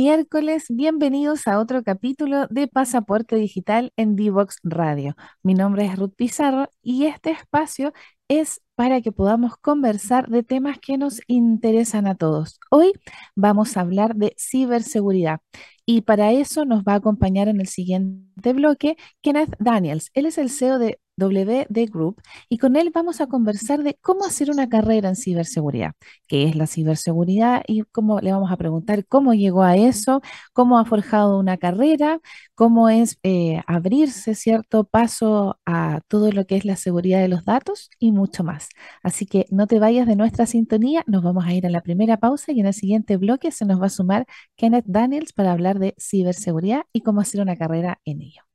[0.00, 5.14] Miércoles, bienvenidos a otro capítulo de Pasaporte Digital en Divox Radio.
[5.42, 7.92] Mi nombre es Ruth Pizarro y este espacio
[8.26, 12.58] es para que podamos conversar de temas que nos interesan a todos.
[12.70, 12.94] Hoy
[13.36, 15.40] vamos a hablar de ciberseguridad
[15.84, 20.08] y para eso nos va a acompañar en el siguiente bloque Kenneth Daniels.
[20.14, 24.24] Él es el CEO de WD Group y con él vamos a conversar de cómo
[24.24, 25.92] hacer una carrera en ciberseguridad,
[26.26, 30.78] qué es la ciberseguridad y cómo le vamos a preguntar cómo llegó a eso, cómo
[30.78, 32.20] ha forjado una carrera,
[32.54, 37.44] cómo es eh, abrirse cierto paso a todo lo que es la seguridad de los
[37.44, 38.68] datos y mucho más.
[39.02, 42.18] Así que no te vayas de nuestra sintonía, nos vamos a ir a la primera
[42.18, 44.26] pausa y en el siguiente bloque se nos va a sumar
[44.56, 48.49] Kenneth Daniels para hablar de ciberseguridad y cómo hacer una carrera en ello.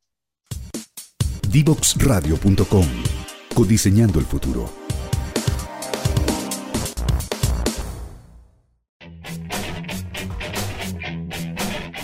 [1.55, 2.85] Divoxradio.com.
[3.53, 4.69] Codiseñando el futuro.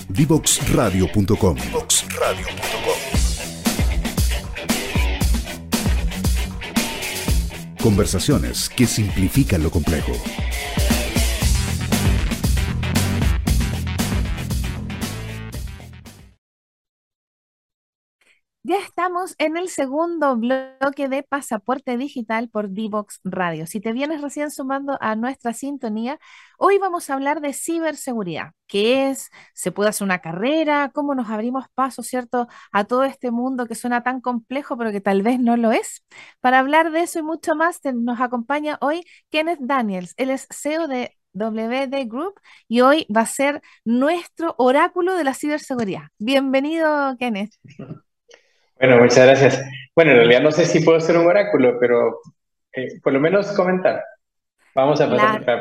[0.07, 1.57] Divoxradio.com.
[7.83, 10.13] Conversaciones que simplifican lo complejo.
[18.63, 23.65] Ya estamos en el segundo bloque de Pasaporte Digital por Divox Radio.
[23.65, 26.19] Si te vienes recién sumando a nuestra sintonía,
[26.59, 28.51] hoy vamos a hablar de ciberseguridad.
[28.67, 29.31] ¿Qué es?
[29.55, 30.91] ¿Se puede hacer una carrera?
[30.93, 35.01] ¿Cómo nos abrimos paso, cierto, a todo este mundo que suena tan complejo, pero que
[35.01, 36.05] tal vez no lo es?
[36.39, 40.13] Para hablar de eso y mucho más, nos acompaña hoy Kenneth Daniels.
[40.17, 45.33] Él es CEO de WD Group y hoy va a ser nuestro oráculo de la
[45.33, 46.03] ciberseguridad.
[46.19, 47.53] Bienvenido, Kenneth.
[48.81, 49.63] Bueno, muchas gracias.
[49.95, 52.19] Bueno, en realidad no sé si puedo ser un oráculo, pero
[52.73, 54.03] eh, por lo menos comentar.
[54.73, 55.07] Vamos a,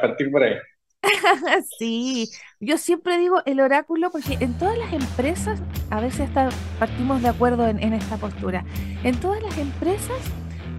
[0.00, 0.54] partir por ahí.
[1.78, 2.30] sí,
[2.60, 5.60] yo siempre digo el oráculo porque en todas las empresas,
[5.90, 6.30] a veces
[6.78, 8.64] partimos de acuerdo en esta postura,
[9.04, 10.16] en todas las empresas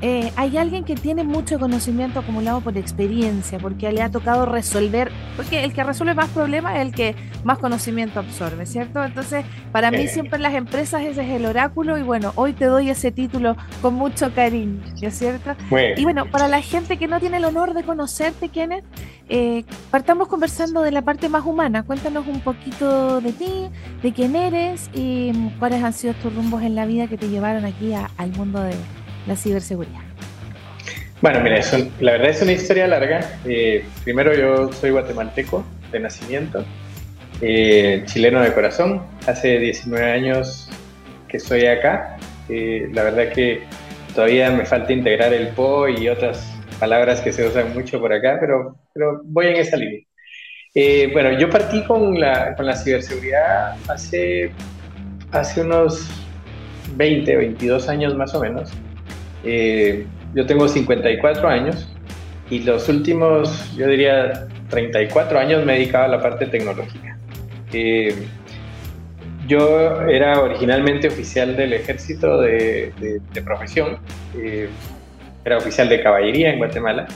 [0.02, 5.12] eh, hay alguien que tiene mucho conocimiento acumulado por experiencia, porque le ha tocado resolver,
[5.36, 9.04] porque el que resuelve más problemas es el que más conocimiento absorbe, ¿cierto?
[9.04, 12.66] Entonces, para mí siempre en las empresas ese es el oráculo y bueno, hoy te
[12.66, 14.82] doy ese título con mucho cariño,
[15.12, 15.56] ¿cierto?
[15.98, 18.86] y bueno, para la gente que no tiene el honor de conocerte, Kenneth,
[19.30, 21.84] eh, partamos conversando de la parte más humana.
[21.84, 23.70] Cuéntanos un poquito de ti,
[24.02, 27.66] de quién eres y cuáles han sido tus rumbos en la vida que te llevaron
[27.66, 28.76] aquí al mundo de
[29.28, 30.02] la ciberseguridad?
[31.22, 31.60] Bueno, mira,
[32.00, 33.20] la verdad es una historia larga.
[33.46, 36.66] Eh, primero yo soy guatemalteco de nacimiento,
[37.42, 39.04] eh, chileno de corazón.
[39.28, 40.68] Hace 19 años
[41.28, 42.18] que estoy acá.
[42.50, 43.62] Eh, la verdad que
[44.16, 46.44] todavía me falta integrar el PO y otras
[46.80, 50.02] palabras que se usan mucho por acá, pero, pero voy en esa línea.
[51.14, 54.52] bueno, yo partí con la, con la ciberseguridad hace,
[55.32, 56.10] hace unos
[56.96, 58.72] 20, 22 años más o menos.
[59.44, 61.88] Eh, yo tengo 54 años
[62.50, 67.18] y los últimos, yo diría, 34 años me he dedicado a la parte tecnológica.
[67.74, 68.16] Eh,
[69.48, 73.98] yo era originalmente oficial del ejército de, profesión,
[74.38, 74.70] eh,
[75.44, 77.08] era oficial de caballería en Guatemala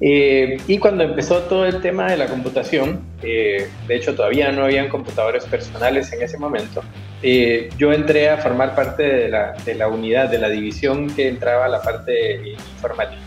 [0.00, 4.64] eh, y cuando empezó todo el tema de la computación, eh, de hecho todavía no
[4.64, 6.82] habían computadores personales en ese momento,
[7.22, 11.28] eh, yo entré a formar parte de la, de la, unidad, de la división que
[11.28, 13.20] entraba a la parte informática.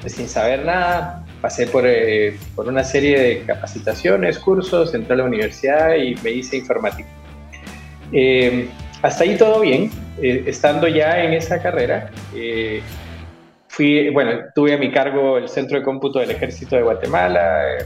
[0.00, 1.84] Pues, sin saber nada, pasé por,
[2.54, 7.08] por, una serie de capacitaciones, cursos, entré a la universidad y me hice informático.
[9.02, 9.90] hasta ahí todo bien,
[10.22, 12.10] estando ya en esa carrera
[13.78, 17.84] fui, bueno, tuve a mi cargo el centro de cómputo del ejército de Guatemala, eh,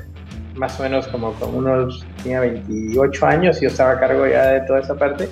[0.54, 4.52] más o menos como con unos, tenía 28 años y yo estaba a cargo ya
[4.52, 5.28] de toda esa parte,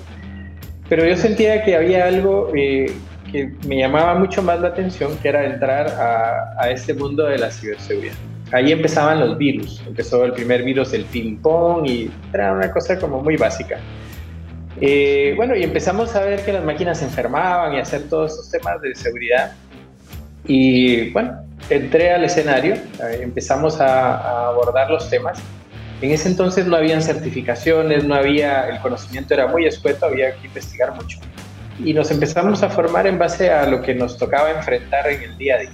[0.87, 2.93] pero yo sentía que había algo eh,
[3.31, 7.39] que me llamaba mucho más la atención, que era entrar a, a este mundo de
[7.39, 8.13] la ciberseguridad.
[8.51, 13.19] Ahí empezaban los virus, empezó el primer virus, el ping-pong, y era una cosa como
[13.19, 13.79] muy básica.
[14.79, 18.51] Eh, bueno, y empezamos a ver que las máquinas se enfermaban y hacer todos esos
[18.51, 19.53] temas de seguridad.
[20.45, 25.39] Y bueno, entré al escenario, eh, empezamos a, abordar los temas.
[26.01, 30.47] En ese entonces no habían certificaciones, no había, el conocimiento era muy escueto, había que
[30.47, 31.19] investigar mucho.
[31.83, 35.37] Y nos empezamos a formar en base a lo que nos tocaba enfrentar en el
[35.37, 35.71] día a día.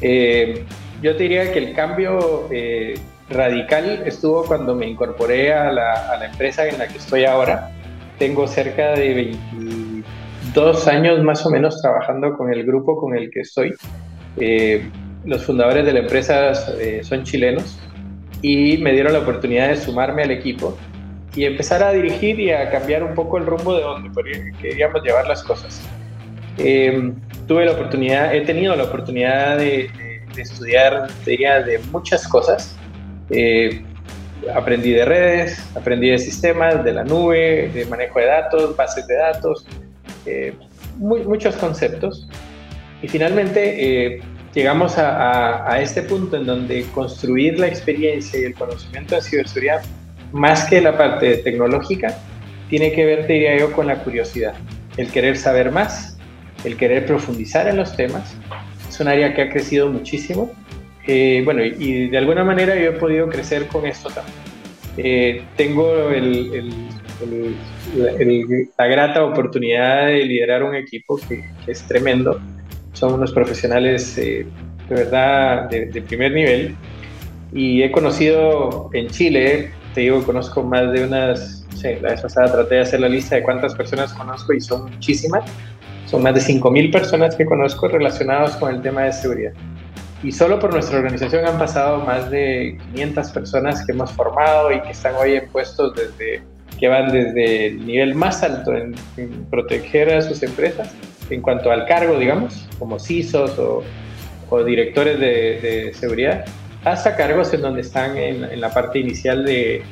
[0.00, 0.64] Eh,
[1.02, 2.94] yo te diría que el cambio eh,
[3.28, 7.70] radical estuvo cuando me incorporé a la, a la, empresa en la que estoy ahora.
[8.18, 9.83] Tengo cerca de 20
[10.54, 13.74] dos años más o menos trabajando con el grupo con el que estoy.
[14.38, 14.88] Eh,
[15.24, 17.78] los fundadores de la empresa eh, son chilenos
[18.40, 20.76] y me dieron la oportunidad de sumarme al equipo
[21.34, 24.10] y empezar a dirigir y a cambiar un poco el rumbo de donde
[24.60, 25.82] queríamos llevar las cosas.
[26.58, 27.14] Em,
[27.48, 29.90] tuve la oportunidad, he tenido la oportunidad de,
[30.36, 32.76] estudiar, diría, de muchas cosas.
[33.30, 33.82] Eh,
[34.54, 39.16] aprendí de redes, aprendí de sistemas, de la nube, de manejo de datos, bases de
[39.16, 39.66] datos,
[40.26, 40.54] eh,
[40.98, 42.26] muchos conceptos.
[43.02, 44.22] Y finalmente eh,
[44.54, 49.82] llegamos a, este punto en donde construir la experiencia y el conocimiento de ciberseguridad,
[50.32, 52.18] más que la parte tecnológica,
[52.68, 54.54] tiene que ver, diría yo, con la curiosidad,
[54.96, 56.16] el querer saber más,
[56.64, 58.34] el querer profundizar en los temas.
[58.88, 60.50] Es un área que ha crecido muchísimo.
[61.06, 65.44] Eh, bueno, y, de alguna manera yo he podido crecer con esto también.
[65.56, 66.10] Tengo
[68.76, 72.40] la grata oportunidad de liderar un equipo que es tremendo
[72.94, 74.46] son unos profesionales eh,
[74.88, 76.74] de verdad de, primer nivel.
[77.52, 82.20] Y he conocido en Chile, te digo, conozco más de unas, no sé, la vez
[82.20, 85.44] pasada traté de hacer la lista de cuántas personas conozco y son muchísimas.
[86.06, 89.52] Son más de 5.000 personas que conozco relacionadas con el tema de seguridad.
[90.22, 94.80] Y solo por nuestra organización han pasado más de 500 personas que hemos formado y
[94.82, 96.42] que están hoy en puestos desde,
[96.84, 100.92] que van desde el nivel más alto en, en proteger a sus empresas
[101.30, 103.82] en cuanto al cargo, digamos, como CISOs o,
[104.66, 106.44] directores de, seguridad,
[106.84, 109.82] hasta cargos en donde están en, la parte inicial de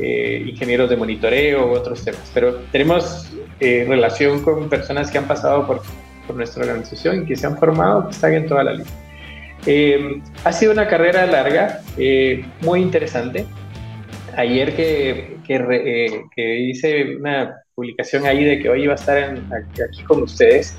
[0.00, 2.28] eh, ingenieros de monitoreo u otros temas.
[2.34, 3.30] Pero tenemos
[3.60, 5.82] eh, relación con personas que han pasado por,
[6.26, 8.92] por, nuestra organización y que se han formado, que están en toda la lista.
[9.66, 11.80] Eh, ha sido una carrera larga,
[12.60, 13.46] muy interesante.
[14.40, 19.34] Ayer que, que, que hice una publicación ahí de que hoy iba a estar
[19.88, 20.78] aquí con ustedes,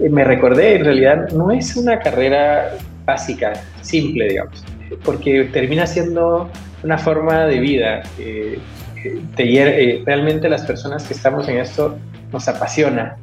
[0.00, 3.52] eh, me recordé, en realidad no es una carrera básica,
[3.82, 4.64] simple, digamos,
[5.04, 6.50] porque termina siendo
[6.82, 8.02] una forma de vida.
[8.18, 8.58] Eh,
[9.04, 11.98] eh, realmente las personas que estamos en esto
[12.32, 13.16] nos apasiona.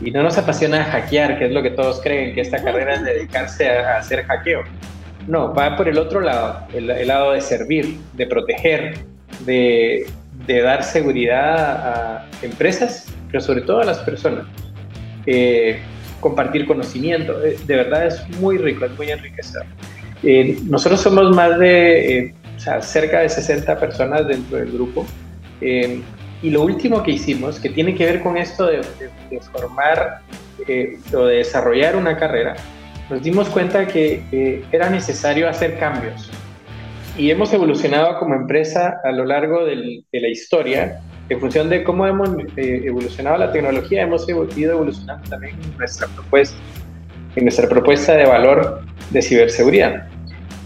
[0.00, 3.04] Y no nos apasiona hackear, que es lo que todos creen, que esta carrera es
[3.04, 4.62] dedicarse a, hacer hackeo.
[5.28, 8.94] No, va por el otro lado, el lado de servir, de proteger,
[9.40, 10.06] de,
[10.46, 14.46] de dar seguridad a empresas, pero sobre todo a las personas.
[15.26, 15.78] Eh,
[16.20, 19.66] compartir conocimiento, eh, de verdad es muy rico, es muy enriquecedor.
[20.22, 25.06] Eh, nosotros somos más de, o sea, cerca de 60 personas dentro del grupo.
[25.60, 28.80] y lo último que hicimos, que tiene que ver con esto de,
[29.30, 30.20] de formar
[31.14, 32.56] o de desarrollar una carrera,
[33.08, 36.30] nos dimos cuenta que era necesario hacer cambios
[37.16, 41.00] y hemos evolucionado como empresa a lo largo de la historia.
[41.28, 46.56] En función de cómo hemos eh, evolucionado la tecnología, hemos ido evolucionando también nuestra propuesta,
[47.36, 50.08] en nuestra propuesta de valor de ciberseguridad.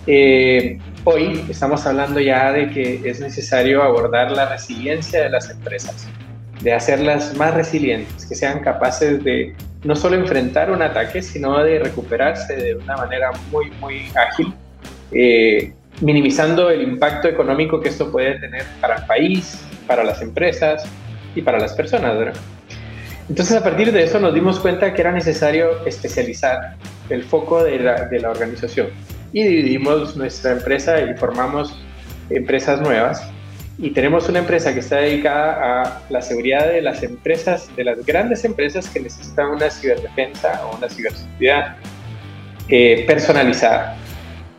[0.07, 6.09] Eh, hoy estamos hablando ya de que es necesario abordar la resiliencia de las empresas,
[6.63, 11.81] de hacerlas más resilientes, que sean capaces de no solo enfrentar un ataque, sino de
[11.81, 14.53] recuperarse de una manera muy, muy ágil.
[15.13, 20.85] Eh, minimizando el impacto económico que esto puede tener para el país, para las empresas
[21.35, 22.37] y para las personas.
[23.29, 26.77] Entonces a partir de eso nos dimos cuenta que era necesario especializar
[27.09, 28.89] el foco de la, de la organización.
[29.33, 31.75] Y dividimos nuestra empresa y formamos
[32.31, 33.29] empresas nuevas.
[33.79, 38.07] Y tenemos una empresa que está dedicada a la seguridad de las empresas, de las
[38.07, 41.77] grandes empresas que necesitan una ciberdefensa o una ciberseguridad
[42.69, 43.97] eh, personalizada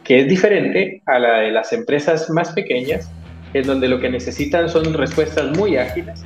[0.08, 3.12] que es diferente a la de las empresas más pequeñas,
[3.54, 6.24] en donde lo que necesitan son respuestas muy ágiles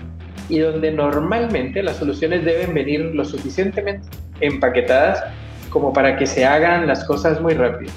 [0.49, 4.07] y donde normalmente las soluciones deben venir lo suficientemente
[4.39, 5.23] empaquetadas
[5.71, 7.91] como para que se hagan las cosas muy rápido.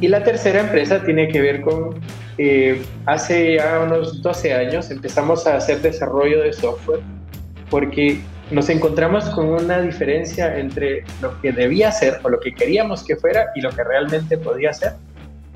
[0.00, 2.00] Y la tercera empresa tiene que ver con,
[2.38, 7.00] eh, hace ya unos 12 años empezamos a hacer desarrollo de software
[7.70, 8.20] porque
[8.52, 13.16] nos encontramos con una diferencia entre lo que debía ser o lo que queríamos que
[13.16, 14.92] fuera y lo que realmente podía ser.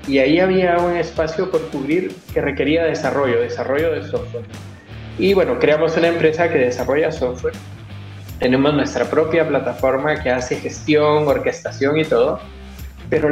[0.07, 4.45] Y ahí había un espacio por cubrir que requería desarrollo, desarrollo de software.
[5.19, 7.53] Y bueno, creamos una empresa que desarrolla software.
[8.39, 12.39] Tenemos nuestra propia plataforma que hace gestión, orquestación y todo.
[13.09, 13.29] Pero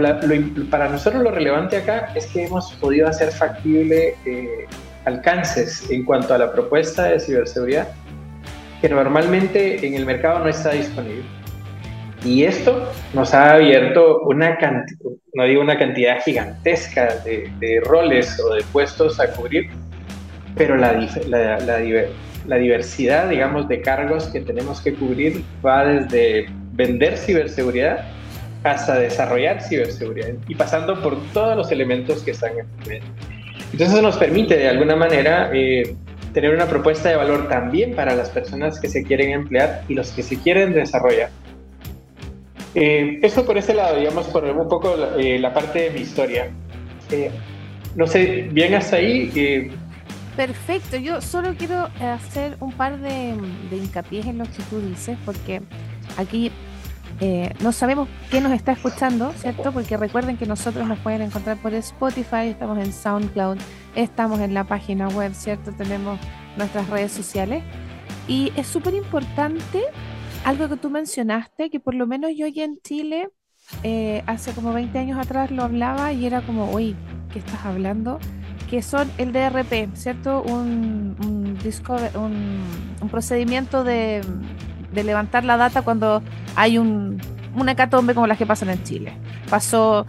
[0.69, 4.67] para nosotros lo relevante acá es que hemos podido hacer factible eh,
[5.05, 7.87] alcances en cuanto a la propuesta de ciberseguridad
[8.85, 11.23] que normalmente en el mercado no está disponible.
[12.23, 14.99] Y esto nos ha abierto una cantidad,
[15.33, 19.71] no digo una cantidad gigantesca de, roles o de puestos a cubrir,
[20.55, 20.93] pero la,
[21.27, 28.05] la, diversidad, digamos, de cargos que tenemos que cubrir va desde vender ciberseguridad
[28.63, 33.01] hasta desarrollar ciberseguridad y pasando por todos los elementos que están en el
[33.71, 35.95] Entonces nos permite de alguna manera eh,
[36.35, 40.11] tener una propuesta de valor también para las personas que se quieren emplear y los
[40.11, 41.29] que se quieren desarrollar.
[42.75, 46.51] Eh, eso por ese lado, digamos, por un poco la, eh, parte de mi historia.
[47.09, 47.31] Eh,
[47.95, 49.71] no sé, bien hasta ahí.
[50.35, 53.33] Perfecto, yo solo quiero hacer un par de,
[53.69, 55.61] de hincapiés en lo que tú dices, porque
[56.17, 56.51] aquí
[57.61, 59.71] no sabemos quién nos está escuchando, ¿cierto?
[59.71, 63.57] Porque recuerden que nosotros nos pueden encontrar por Spotify, estamos en SoundCloud,
[63.95, 65.71] estamos en la página web, ¿cierto?
[65.71, 66.19] Tenemos
[66.57, 67.63] nuestras redes sociales.
[68.27, 69.83] Y es súper importante
[70.43, 73.29] algo que tú mencionaste, que por lo menos yo aquí en Chile,
[73.83, 76.95] eh, hace como 20 años atrás lo hablaba y era como, uy,
[77.31, 78.19] ¿qué estás hablando?
[78.69, 80.43] Que son el DRP, ¿cierto?
[80.43, 81.57] Un, un,
[83.01, 84.21] un, procedimiento de,
[84.91, 86.21] de, levantar la data cuando
[86.55, 87.19] hay un,
[87.55, 89.13] una hecatombe como las que pasan en Chile.
[89.49, 90.05] Pasó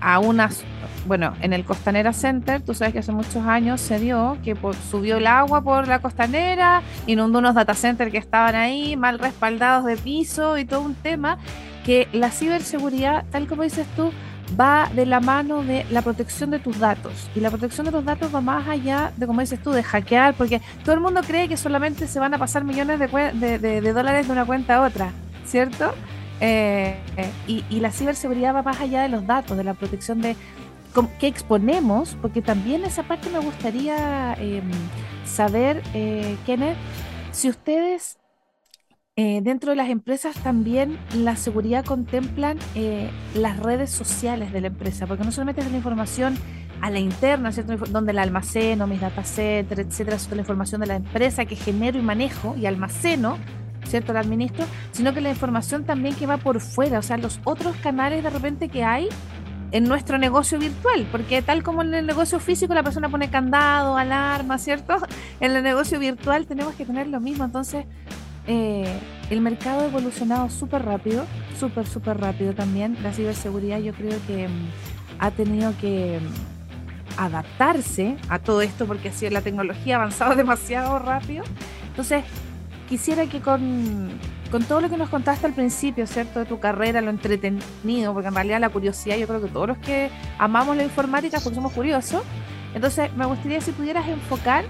[0.00, 0.64] a unas
[1.06, 4.56] bueno, en el Costanera Center, tú sabes que hace muchos años se dio que
[4.90, 9.84] subió el agua por la costanera, inundó unos data centers que estaban ahí, mal respaldados
[9.86, 11.38] de piso y todo un tema,
[11.84, 14.12] que la ciberseguridad, tal como dices tú,
[14.58, 17.30] va de la mano de la protección de tus datos.
[17.34, 20.34] Y la protección de los datos va más allá de, como dices tú, de hackear,
[20.34, 24.26] porque todo el mundo cree que solamente se van a pasar millones de, de, dólares
[24.26, 25.12] de una cuenta a otra,
[25.46, 25.92] ¿cierto?
[26.40, 30.22] Eh, eh, y, y, la ciberseguridad va más allá de los datos, de la protección
[30.22, 30.36] de,
[31.18, 34.70] que exponemos, porque también esa parte me gustaría em,
[35.24, 36.76] saber, eh, Kenneth,
[37.32, 38.20] si ustedes
[39.16, 44.68] eh, dentro de las empresas también la seguridad contemplan eh, las redes sociales de la
[44.68, 46.38] empresa, porque no solamente es la información
[46.80, 47.76] a la interna, ¿cierto?
[47.90, 52.02] donde la almaceno, mis datasets, etcétera, es la información de la empresa que genero y
[52.02, 53.36] manejo y almaceno,
[53.84, 54.14] ¿cierto?
[54.14, 57.76] La administro, sino que la información también que va por fuera, o sea, los otros
[57.76, 59.08] canales de repente que hay
[59.72, 63.96] en nuestro negocio virtual, porque tal como en el negocio físico la persona pone candado,
[63.96, 64.96] alarma, ¿cierto?
[65.40, 67.86] En el negocio virtual tenemos que tener lo mismo, entonces
[68.46, 68.98] eh,
[69.30, 71.24] el mercado ha evolucionado súper rápido,
[71.58, 72.96] súper, súper rápido también.
[73.02, 74.68] La ciberseguridad yo creo que mm,
[75.18, 80.98] ha tenido que mm, adaptarse a todo esto porque así la tecnología ha avanzado demasiado
[80.98, 81.44] rápido.
[81.88, 82.24] Entonces,
[82.88, 84.10] quisiera que con
[84.50, 86.40] con todo lo que nos contaste al principio, ¿cierto?
[86.40, 89.78] De tu carrera, lo entretenido, porque en realidad la curiosidad, yo creo que todos los
[89.78, 92.22] que amamos la informática porque somos curiosos.
[92.74, 94.64] Entonces, me gustaría si pudieras enfocar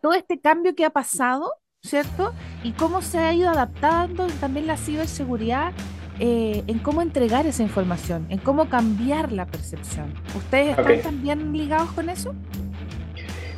[0.00, 2.32] todo este cambio que ha pasado, ¿cierto?
[2.62, 5.72] Y cómo se ha ido adaptando también la ciberseguridad
[6.18, 10.12] eh, en cómo entregar esa información, en cómo cambiar la percepción.
[10.36, 12.34] ¿Ustedes están también ligados con eso?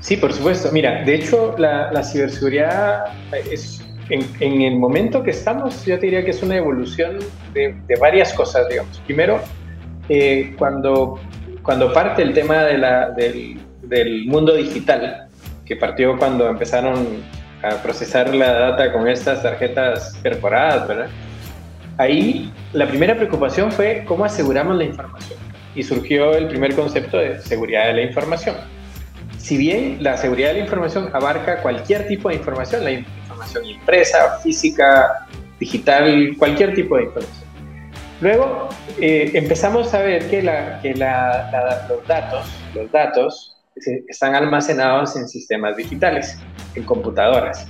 [0.00, 0.70] Sí, por supuesto.
[0.72, 3.04] Mira, de hecho, la, la ciberseguridad
[3.50, 3.81] es
[4.12, 7.18] en, el momento que estamos, yo te diría que es una evolución
[7.54, 9.00] de, varias cosas, digamos.
[9.06, 9.40] Primero,
[10.08, 11.18] eh, cuando,
[11.62, 15.28] cuando parte el tema de la, del, del, mundo digital,
[15.64, 17.22] que partió cuando empezaron
[17.62, 21.08] a procesar la data con estas tarjetas perforadas, ¿verdad?
[21.96, 25.38] Ahí la primera preocupación fue cómo aseguramos la información.
[25.74, 28.56] Y surgió el primer concepto de seguridad de la información.
[29.38, 32.92] Si bien la seguridad de la información abarca cualquier tipo de información, la
[33.64, 35.26] impresa, física,
[35.58, 37.48] digital, cualquier tipo de información.
[38.20, 38.68] Luego
[39.00, 43.56] eh, empezamos a ver que, la, que la, los datos, los datos
[44.08, 46.38] están almacenados en sistemas digitales,
[46.74, 47.66] en computadoras.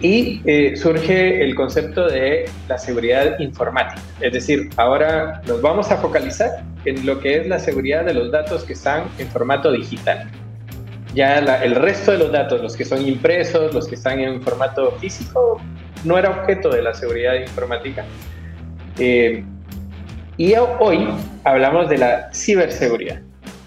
[0.00, 4.00] Y eh, surge el concepto de la seguridad informática.
[4.20, 8.32] Es decir, ahora nos vamos a focalizar en lo que es la seguridad de los
[8.32, 10.30] datos que están en formato digital.
[11.14, 14.92] Ya el resto de los datos, los que son impresos, los que están en formato
[14.92, 15.60] físico,
[16.04, 18.04] no era objeto de la seguridad informática.
[18.98, 19.44] Eh,
[20.36, 21.08] y hoy
[21.44, 23.20] hablamos de la ciberseguridad.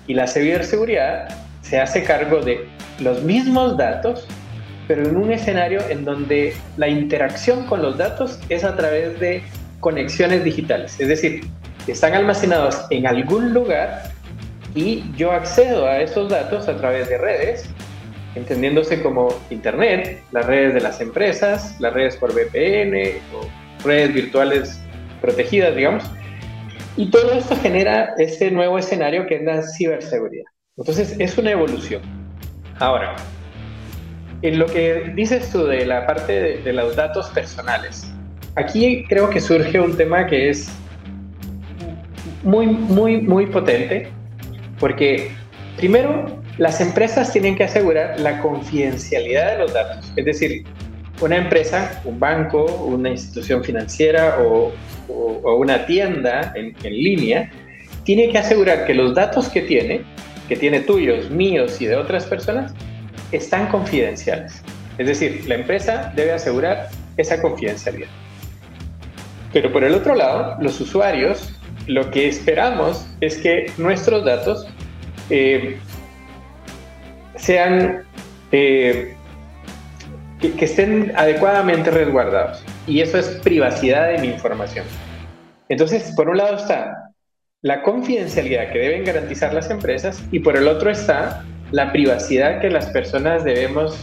[0.07, 1.27] Y la ciberseguridad
[1.61, 2.65] se hace cargo de
[2.99, 4.27] los mismos datos,
[4.87, 9.43] pero en un escenario en donde la interacción con los datos es a través de
[9.81, 10.99] conexiones digitales.
[10.99, 11.45] Es decir,
[11.87, 14.12] están almacenados en algún lugar
[14.75, 17.69] y yo accedo a esos datos a través de redes,
[18.35, 24.81] entendiéndose como Internet, las redes de las empresas, las redes por VPN o redes virtuales
[25.21, 26.03] protegidas, digamos.
[26.97, 30.45] Y todo esto genera ese nuevo escenario que es la ciberseguridad.
[30.77, 32.01] Entonces, es una evolución.
[32.79, 33.15] Ahora,
[34.41, 38.11] en lo que dices tú de la parte de, de los datos personales,
[38.55, 40.69] aquí creo que surge un tema que es
[42.43, 44.11] muy, muy, muy potente
[44.79, 45.31] porque
[45.77, 50.11] primero, las empresas tienen que asegurar la confidencialidad de los datos.
[50.15, 50.63] Es decir,
[51.21, 54.71] una empresa, un banco, una institución financiera o,
[55.57, 57.51] una tienda en, línea
[58.03, 60.01] tiene que asegurar que los datos que tiene
[60.47, 62.73] que tiene tuyos, míos y de otras personas
[63.31, 64.61] están confidenciales.
[64.97, 68.09] Es decir, la empresa debe asegurar esa confidencialidad.
[69.53, 71.53] Pero por el otro lado, los usuarios,
[71.87, 74.67] lo que esperamos es que nuestros datos
[75.29, 75.77] eh,
[77.35, 78.03] sean,
[78.51, 79.15] eh,
[80.39, 82.63] que, estén adecuadamente resguardados.
[82.87, 84.85] Y eso es privacidad de mi información.
[85.69, 87.09] Entonces, por un lado está
[87.61, 92.69] la confidencialidad que deben garantizar las empresas y por el otro está la privacidad que
[92.69, 93.97] las personas debemos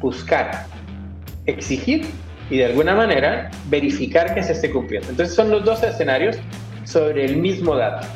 [0.00, 0.64] buscar,
[1.46, 2.06] exigir
[2.50, 5.10] y de alguna manera verificar que se esté cumpliendo.
[5.10, 6.38] Entonces son los dos escenarios
[6.90, 8.06] sobre el mismo dato.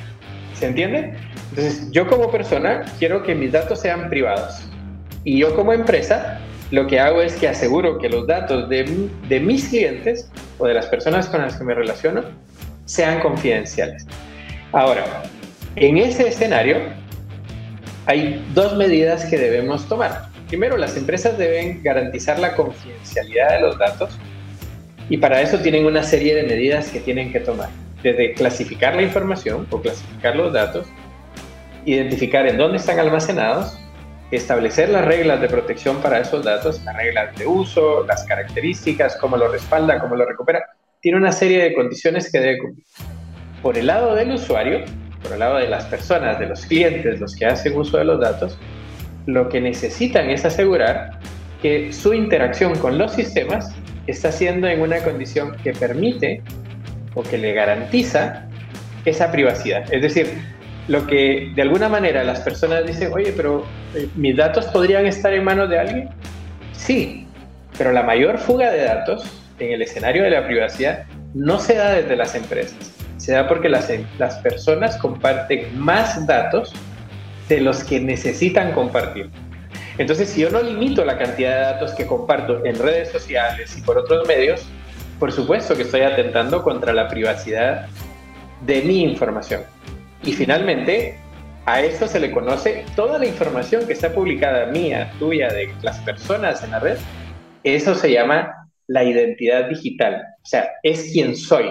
[0.54, 1.14] ¿Se entiende?
[1.50, 4.61] Entonces yo como persona quiero que mis datos sean privados
[5.25, 6.40] y yo como empresa
[6.71, 10.28] lo que hago es que aseguro que los datos de, de mis clientes
[10.59, 12.23] o de las personas con las que me relaciono
[12.85, 14.07] sean confidenciales.
[14.73, 15.04] Ahora,
[15.76, 16.78] en ese escenario
[18.07, 20.28] hay dos medidas que debemos tomar.
[20.49, 24.19] Primero, las empresas deben garantizar la confidencialidad de los datos
[25.09, 27.69] y para eso tienen una serie de medidas que tienen que tomar.
[28.05, 30.87] Desde clasificar la información o clasificar los datos,
[31.87, 33.79] identificar en dónde están almacenados,
[34.31, 39.38] establecer las reglas de protección para esos datos, las reglas de uso, las características, cómo
[39.38, 40.62] lo respalda, cómo lo recupera.
[41.01, 42.85] Tiene una serie de condiciones que debe cumplir.
[43.62, 44.85] Por el lado del usuario,
[45.23, 48.21] por el lado de las personas, de los clientes, los que hacen uso de los
[48.21, 48.59] datos,
[49.27, 51.19] lo que necesitan es asegurar
[51.62, 53.75] que su interacción con los sistemas
[54.07, 56.43] está siendo en una condición que permite
[57.14, 58.46] o que le garantiza
[59.05, 59.92] esa privacidad.
[59.92, 60.29] Es decir,
[60.88, 65.33] lo que de alguna manera las personas dicen, oye, pero eh, mis datos podrían estar
[65.33, 66.09] en manos de alguien.
[66.72, 67.27] Sí,
[67.79, 69.24] pero la mayor fuga de datos
[69.59, 73.68] en el escenario de la privacidad no se da desde las empresas, se da porque
[73.68, 76.72] las, las personas comparten más datos
[77.48, 79.31] de los que necesitan compartir.
[79.98, 83.83] Entonces, si yo no limito la cantidad de datos que comparto en redes sociales y
[83.83, 84.66] por otros medios,
[85.18, 87.87] por supuesto que estoy atentando contra la privacidad
[88.66, 89.62] de mi información.
[90.22, 91.18] Y finalmente,
[91.66, 95.98] a eso se le conoce toda la información que está publicada mía, tuya, de las
[96.00, 96.98] personas en la red.
[97.62, 98.53] Eso se llama
[98.87, 100.22] la identidad digital.
[100.42, 101.66] O sea, es quien soy.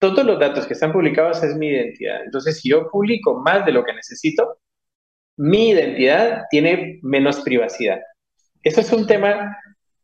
[0.00, 2.22] Todos los datos que están publicados es mi identidad.
[2.24, 4.58] Entonces, si yo publico más de lo que necesito,
[5.36, 8.00] mi identidad tiene menos privacidad.
[8.62, 9.56] Eso es un tema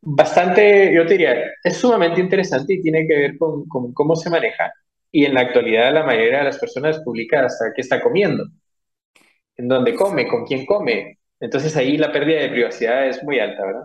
[0.04, 4.72] bastante, yo te diría, es sumamente interesante y tiene que ver con, cómo se maneja.
[5.10, 8.44] Y en la actualidad la mayoría de las personas publica hasta qué está comiendo,
[9.56, 11.18] en dónde come, con quién come.
[11.40, 13.84] Entonces ahí la pérdida de privacidad es muy alta, ¿verdad?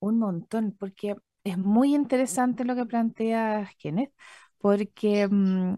[0.00, 4.12] Un montón, porque es muy interesante lo que planteas, Kenneth,
[4.58, 5.74] porque mm,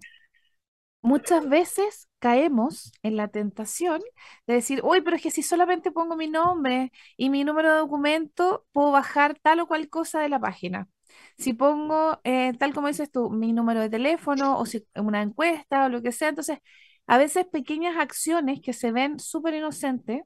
[1.04, 4.00] muchas veces caemos en la tentación
[4.46, 7.78] de decir, uy, pero es que si solamente pongo mi nombre y mi número de
[7.80, 10.88] documento, puedo bajar tal o cual cosa de la página.
[11.38, 15.86] Si pongo, eh, tal como dices tú, mi número de teléfono o si una encuesta
[15.86, 16.58] o lo que sea, entonces
[17.06, 20.22] a veces pequeñas acciones que se ven súper inocentes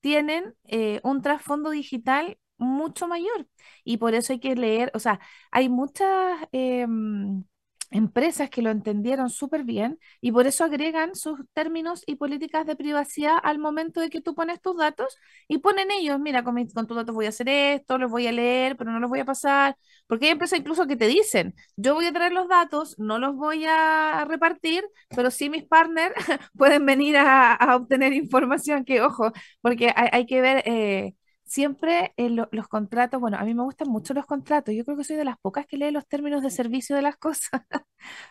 [0.00, 3.46] tienen eh, un trasfondo digital mucho mayor
[3.84, 6.38] y por eso hay que leer, o sea, hay muchas...
[6.52, 7.44] Em,
[7.90, 12.76] empresas que lo entendieron súper bien y por eso agregan sus términos y políticas de
[12.76, 15.16] privacidad al momento de que tú pones tus datos
[15.48, 18.32] y ponen ellos, mira, con, con tus datos voy a hacer esto, los voy a
[18.32, 21.94] leer, pero no los voy a pasar, porque hay empresas incluso que te dicen, yo
[21.94, 26.14] voy a traer los datos, no los voy a repartir, pero sí mis partners
[26.56, 30.62] pueden venir a, obtener información que, ojo, porque hay, que ver...
[30.66, 31.14] Eh,
[31.46, 35.16] siempre los contratos, bueno, a mí me gustan mucho los contratos, yo creo que soy
[35.16, 37.62] de las pocas que lee los términos de servicio de las cosas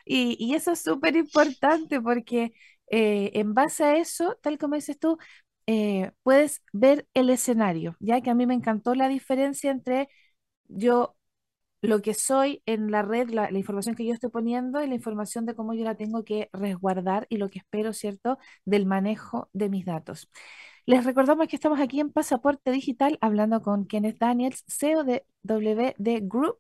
[0.06, 2.54] y, eso es súper importante porque
[2.91, 5.17] eh, en base a eso, tal como dices tú,
[5.67, 10.10] eh, puedes ver el escenario, ya que a mí me encantó la diferencia entre
[10.67, 11.15] yo
[11.82, 14.95] lo que soy en la red, la, la, información que yo estoy poniendo y la
[14.95, 19.49] información de cómo yo la tengo que resguardar y lo que espero, ¿cierto?, del manejo
[19.54, 20.30] de mis datos.
[20.86, 26.21] Les recordamos que estamos aquí en Pasaporte Digital hablando con Kenneth Daniels, CEO de WD
[26.28, 26.58] Group.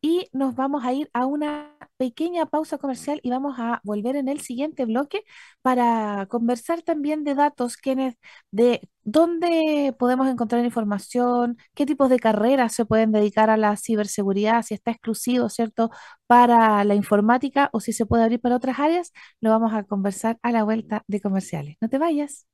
[0.00, 4.28] Y nos vamos a ir a una pequeña pausa comercial y vamos a volver en
[4.28, 5.22] el siguiente bloque
[5.62, 8.18] para conversar también de datos, Kenneth,
[8.52, 14.62] de dónde podemos encontrar información, qué tipos de carreras se pueden dedicar a la ciberseguridad,
[14.62, 15.90] si está exclusivo, ¿cierto?,
[16.28, 19.12] para la informática o si se puede abrir para otras áreas.
[19.40, 21.76] Lo vamos a conversar a la vuelta de comerciales.
[21.80, 22.46] No te vayas.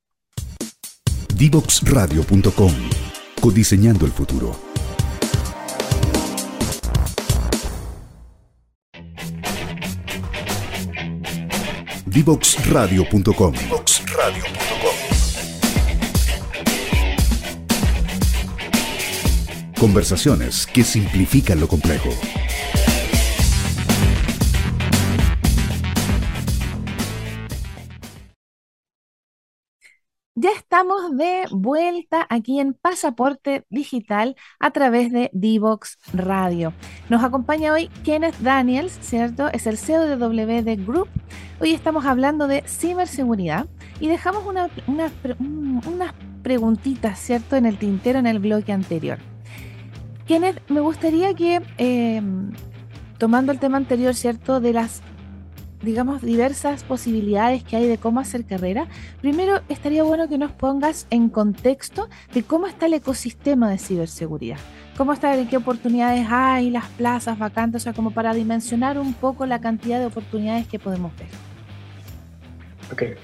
[1.43, 2.73] Divoxradio.com.
[3.41, 4.57] Codiseñando el futuro.
[12.07, 13.55] Divoxradio.com.
[19.81, 22.11] Conversaciones que simplifican lo complejo.
[30.43, 36.73] Ya estamos de vuelta aquí en Pasaporte Digital a través de Divox Radio.
[37.09, 39.47] Nos acompaña hoy Kenneth Daniels, ¿cierto?
[39.53, 41.07] Es el CEO de WD Group.
[41.61, 43.69] Hoy estamos hablando de ciberseguridad
[44.01, 44.43] y dejamos
[44.89, 45.13] unas
[46.43, 47.55] preguntitas, ¿cierto?
[47.55, 49.19] En el tintero en el bloque anterior.
[50.27, 52.51] Kenneth, me gustaría que, em,
[53.17, 54.59] tomando el tema anterior, ¿cierto?
[54.59, 55.03] De las
[55.83, 58.87] digamos, diversas posibilidades que hay de cómo hacer carrera,
[59.21, 64.59] primero estaría bueno que nos pongas en contexto de cómo está el ecosistema de ciberseguridad.
[64.97, 69.47] ¿Cómo está, qué oportunidades hay, las plazas vacantes, o sea, como para dimensionar un poco
[69.47, 71.29] la cantidad de oportunidades que podemos ver?
[72.93, 73.19] Ok.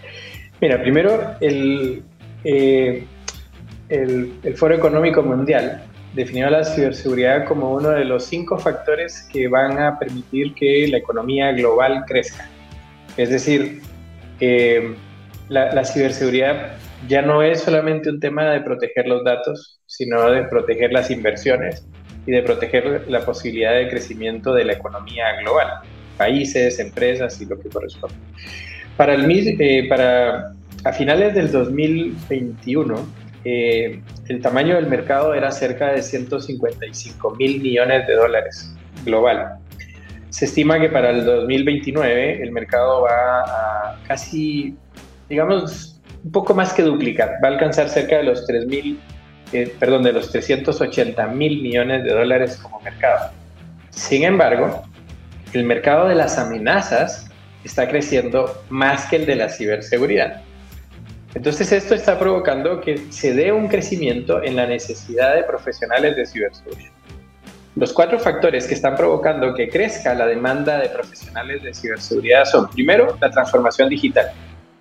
[0.61, 2.03] Mira, primero, el,
[2.42, 3.07] eh,
[3.88, 9.79] el Foro Económico Mundial definió la ciberseguridad como uno de los cinco factores que van
[9.79, 12.49] a permitir que la economía global crezca.
[13.16, 13.83] Es decir,
[15.49, 16.77] la, ciberseguridad
[17.09, 21.85] ya no es solamente un tema de proteger los datos, sino de proteger las inversiones
[22.27, 25.68] y de proteger la posibilidad de crecimiento de la economía global,
[26.16, 28.16] países, empresas y lo que corresponde.
[28.97, 30.53] Para, el, eh, para
[30.85, 33.07] a finales del 2021,
[33.44, 39.59] eh, el tamaño del mercado era cerca de 155 mil millones de dólares global.
[40.29, 44.77] Se estima que para el 2029 el mercado va a casi,
[45.29, 49.01] digamos, un poco más que duplicar, va a alcanzar cerca de los 3 mil,
[49.53, 53.31] eh, perdón, de los 380 mil millones de dólares como mercado.
[53.91, 54.83] Sin embargo,
[55.55, 57.31] el mercado de las amenazas
[57.64, 60.43] está creciendo más que el de la ciberseguridad.
[61.35, 66.27] Entonces esto está provocando que se dé un crecimiento en la necesidad de profesionales de
[66.27, 66.91] ciberseguridad.
[67.77, 72.69] Los cuatro factores que están provocando que crezca la demanda de profesionales de ciberseguridad son,
[72.71, 74.33] primero, la transformación digital.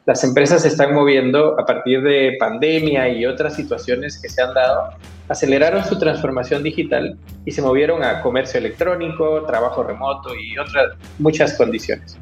[0.07, 4.53] Las empresas se están moviendo a partir de pandemia y otras situaciones que se han
[4.53, 4.91] dado,
[5.27, 11.55] aceleraron su transformación digital y se movieron a comercio electrónico, trabajo remoto y otras muchas
[11.55, 12.17] condiciones.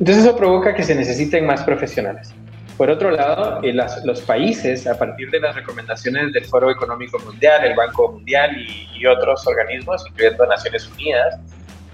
[0.00, 2.34] Entonces eso provoca que se necesiten más profesionales.
[2.82, 7.64] Por otro lado, eh, los países, a partir de las recomendaciones del Foro Económico Mundial,
[7.64, 11.38] el Banco Mundial y, otros organismos, incluyendo Naciones Unidas,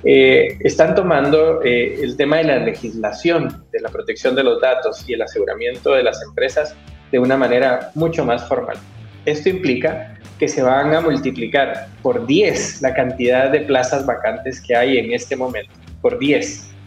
[0.03, 5.07] eh, están tomando eh, el tema de la legislación de la protección de los datos
[5.07, 6.75] y el aseguramiento de las empresas
[7.13, 8.79] de una manera mucho más formal.
[9.27, 14.75] Esto implica que se van a multiplicar por 10 la cantidad de plazas vacantes que
[14.75, 16.78] hay en este momento, por 10.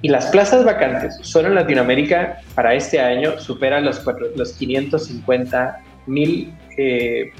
[0.00, 4.04] Y las plazas vacantes solo en Latinoamérica para este año superan los,
[4.36, 7.32] los 550 mil eh,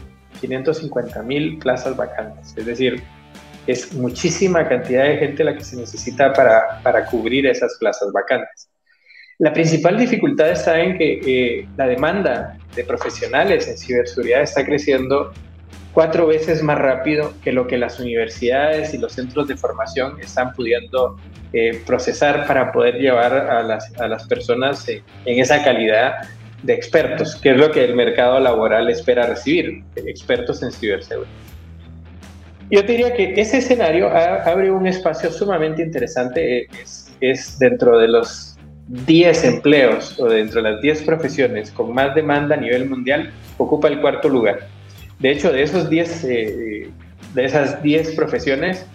[1.61, 2.55] plazas vacantes.
[2.57, 3.03] Es decir,
[3.67, 8.69] es muchísima cantidad de gente la que se necesita para, para cubrir esas plazas vacantes.
[9.39, 15.33] La principal dificultad está en que eh, la demanda de profesionales en ciberseguridad está creciendo
[15.93, 20.53] cuatro veces más rápido que lo que las universidades y los centros de formación están
[20.55, 21.17] pudiendo
[21.53, 26.15] eh, procesar para poder llevar a las, a las personas en esa calidad
[26.63, 31.33] de expertos, que es lo que el mercado laboral espera recibir, expertos en ciberseguridad.
[32.71, 38.59] Yo diría que ese escenario abre un espacio sumamente interesante, es, es dentro de los
[38.89, 43.89] 10 empleos o dentro de las 10 profesiones con más demanda a nivel mundial, ocupa
[43.89, 44.67] el cuarto lugar.
[45.19, 46.91] De hecho, de, esos 10, eh,
[47.35, 48.87] de esas 10 profesiones,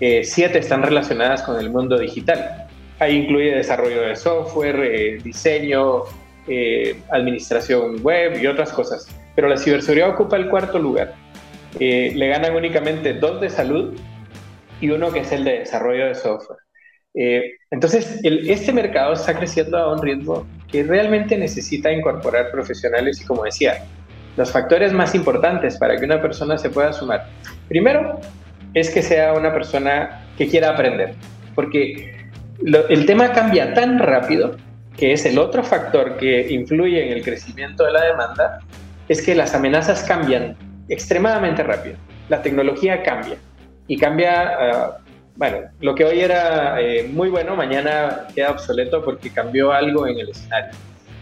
[0.00, 2.66] eh, siete están relacionadas con el mundo digital.
[2.98, 6.04] Ahí incluye desarrollo de software, eh, diseño,
[6.48, 9.06] eh, administración web y otras cosas.
[9.34, 11.14] Pero la ciberseguridad ocupa el cuarto lugar.
[11.78, 13.94] le ganan únicamente dos de salud
[14.80, 16.58] y uno que es el de desarrollo de software.
[17.70, 23.44] entonces, este mercado está creciendo a un ritmo que realmente necesita incorporar profesionales y, como
[23.44, 23.84] decía,
[24.36, 27.26] los factores más importantes para que una persona se pueda sumar.
[27.68, 28.20] Primero,
[28.74, 31.14] es que sea una persona que quiera aprender,
[31.54, 32.16] porque
[32.64, 34.56] el tema cambia tan rápido
[34.96, 38.60] que es el otro factor que influye en el crecimiento de la demanda,
[39.08, 40.56] es que las amenazas cambian
[40.88, 41.96] extremadamente rápido.
[42.28, 43.36] La tecnología cambia
[43.86, 44.98] y cambia, ah,
[45.36, 50.18] bueno, lo que hoy era eh, muy bueno, mañana queda obsoleto porque cambió algo en
[50.18, 50.72] el escenario.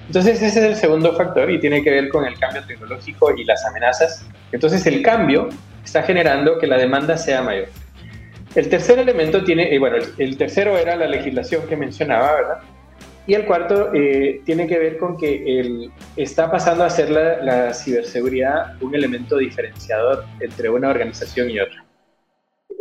[0.08, 3.44] Entonces ese es el segundo factor y tiene que ver con el cambio tecnológico y
[3.44, 4.26] las amenazas.
[4.52, 5.50] Entonces el cambio
[5.88, 7.68] está generando que la demanda sea mayor.
[8.54, 12.58] El tercer elemento tiene, eh, bueno, el, tercero era la legislación que mencionaba, ¿verdad?
[13.26, 17.74] Y el cuarto eh, tiene que ver con que el, está pasando a ser la,
[17.74, 21.84] ciberseguridad un elemento diferenciador entre una organización y otra.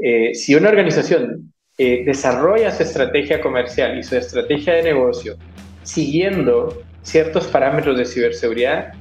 [0.01, 5.35] Eh, si una organización eh, desarrolla su estrategia comercial y su estrategia de negocio
[5.83, 8.93] siguiendo ciertos parámetros de ciberseguridad,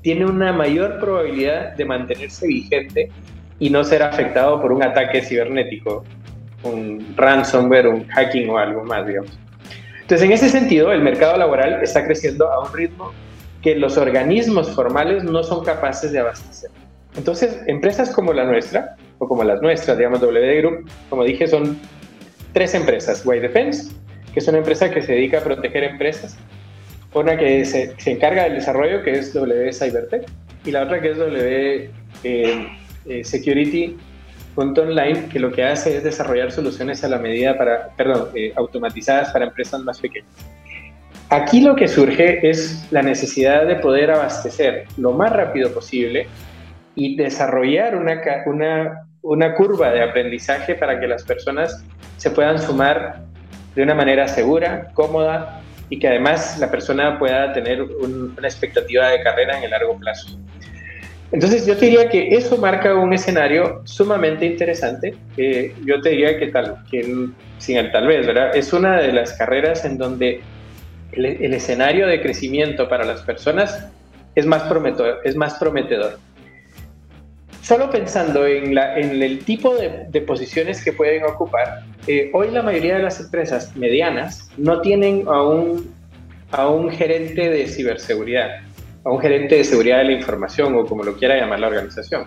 [0.00, 3.10] tiene una mayor probabilidad de mantenerse vigente
[3.58, 6.04] y no ser afectado por un ataque cibernético,
[6.62, 9.38] un ransomware, un hacking o algo más, digamos.
[10.00, 13.12] Entonces, en ese sentido, el mercado laboral está creciendo a un ritmo
[13.62, 16.70] que los organismos formales no son capaces de abastecer.
[17.16, 21.78] Entonces, empresas como la nuestra, o como las nuestras, digamos WD Group, como dije, son
[22.52, 23.22] tres empresas.
[23.24, 23.92] White Defense,
[24.32, 26.36] que es una empresa que se dedica a proteger empresas,
[27.14, 30.26] una que se, se encarga del desarrollo, que es W Cybertech,
[30.64, 31.90] y la otra que es W
[32.24, 32.68] eh,
[33.06, 33.96] eh, Security
[34.56, 39.32] online que lo que hace es desarrollar soluciones a la medida para, perdón, eh, automatizadas
[39.32, 40.30] para empresas más pequeñas.
[41.30, 46.28] Aquí lo que surge es la necesidad de poder abastecer lo más rápido posible
[46.94, 51.84] y desarrollar una, una, una curva de aprendizaje para que las personas
[52.18, 53.24] se puedan sumar
[53.74, 59.22] de una manera segura, cómoda y que además la persona pueda tener una expectativa de
[59.22, 60.38] carrera en el largo plazo.
[61.32, 65.14] Entonces yo te diría que eso marca un escenario sumamente interesante.
[65.84, 68.54] yo te diría que tal, que sin el tal vez, ¿verdad?
[68.54, 70.40] Es una de las carreras en donde
[71.12, 73.86] el, escenario de crecimiento para las personas
[74.34, 75.20] es más prometedor.
[75.24, 76.18] Es más prometedor.
[77.62, 82.50] Solo pensando en, la, en el tipo de, de, posiciones que pueden ocupar, eh, hoy
[82.50, 85.90] la mayoría de las empresas medianas no tienen a un,
[86.50, 88.60] a un gerente de ciberseguridad
[89.04, 92.26] a un gerente de seguridad de la información o como lo quiera llamar la organización.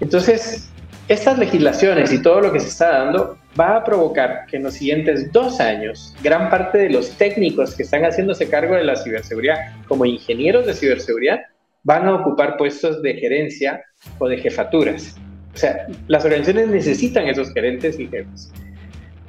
[0.00, 0.68] Entonces,
[1.08, 4.74] estas legislaciones y todo lo que se está dando va a provocar que en los
[4.74, 9.56] siguientes dos años gran parte de los técnicos que están haciéndose cargo de la ciberseguridad
[9.86, 11.40] como ingenieros de ciberseguridad
[11.82, 13.84] van a ocupar puestos de gerencia
[14.18, 15.16] o de jefaturas.
[15.54, 18.50] O sea, las organizaciones necesitan esos gerentes y jefes.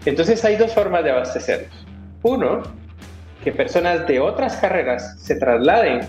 [0.06, 1.86] Entonces hay dos formas de abastecerlos.
[2.24, 2.64] Uno,
[3.44, 6.02] que personas de otras carreras se trasladen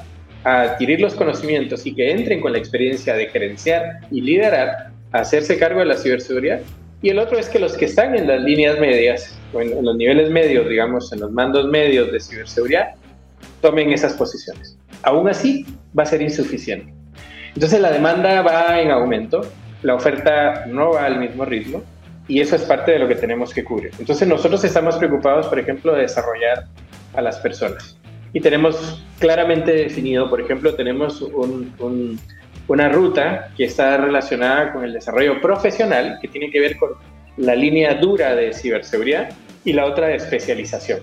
[0.47, 5.19] a adquirir los conocimientos y que entren con la experiencia de gerenciar y liderar, a
[5.19, 6.61] hacerse cargo de la ciberseguridad.
[7.03, 9.97] Y el otro es que los que están en las líneas medias, o en, los
[9.97, 12.91] niveles medios, digamos, en los mandos medios de ciberseguridad,
[13.61, 14.79] tomen esas posiciones.
[15.03, 15.67] Aún así,
[15.99, 16.95] va a ser insuficiente.
[17.53, 19.41] Entonces la demanda va en aumento,
[19.83, 21.83] la oferta no va al mismo ritmo
[22.29, 23.91] y eso es parte de lo que tenemos que cubrir.
[23.99, 26.67] Entonces nosotros estamos preocupados, por ejemplo, de desarrollar
[27.15, 27.97] a las personas
[28.33, 31.25] y tenemos claramente definido, por ejemplo, tenemos
[32.69, 36.91] una ruta que está relacionada con el desarrollo profesional, que tiene que ver con
[37.37, 39.31] la línea dura de ciberseguridad
[39.65, 41.01] y la otra de especialización.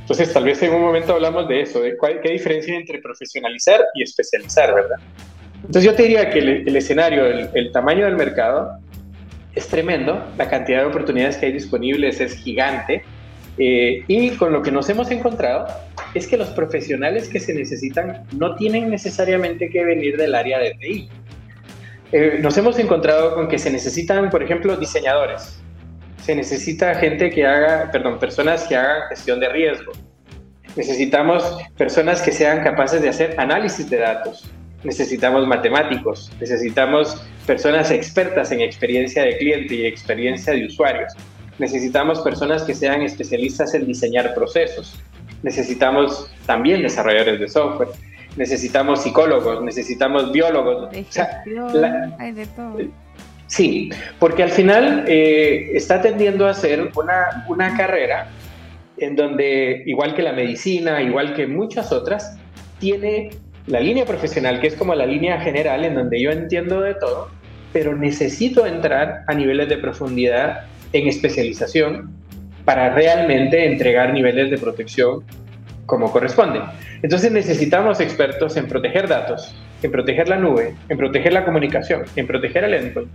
[0.00, 3.80] Entonces, tal vez en un momento hablamos de eso, de cuál, qué diferencia entre profesionalizar
[3.94, 4.98] y especializar, ¿verdad?
[5.56, 8.78] Entonces, yo te diría que el, escenario, el, el tamaño del mercado
[9.54, 13.02] es tremendo, la cantidad de oportunidades que hay disponibles es gigante
[13.56, 15.66] eh, y con lo que nos hemos encontrado
[16.14, 20.74] es que los profesionales que se necesitan no tienen necesariamente que venir del área de
[20.74, 21.08] TI.
[22.12, 25.60] Eh, nos hemos encontrado con que se necesitan, por ejemplo, diseñadores.
[26.22, 29.92] Se necesita gente que haga, perdón, personas que hagan gestión de riesgo.
[30.76, 34.50] Necesitamos personas que sean capaces de hacer análisis de datos.
[34.84, 36.30] Necesitamos matemáticos.
[36.40, 41.12] Necesitamos personas expertas en experiencia de cliente y experiencia de usuarios
[41.58, 44.94] necesitamos personas que sean especialistas en diseñar procesos,
[45.44, 47.90] necesitamos también desarrolladores de software,
[48.36, 50.88] necesitamos psicólogos, necesitamos biólogos.
[52.18, 52.78] hay de todo.
[53.46, 58.28] Sí, porque al final eh, está tendiendo a ser una, una carrera
[58.96, 62.36] en donde, igual que la medicina, igual que muchas otras,
[62.78, 63.30] tiene
[63.66, 67.28] la línea profesional, que es como la línea general en donde yo entiendo de todo,
[67.72, 72.23] pero necesito entrar a niveles de profundidad en especialización
[72.64, 75.22] para realmente entregar niveles de protección
[75.86, 76.60] como corresponde.
[77.02, 82.26] Entonces necesitamos expertos en proteger datos, en proteger la nube, en proteger la comunicación, en
[82.26, 83.10] proteger el endpoint,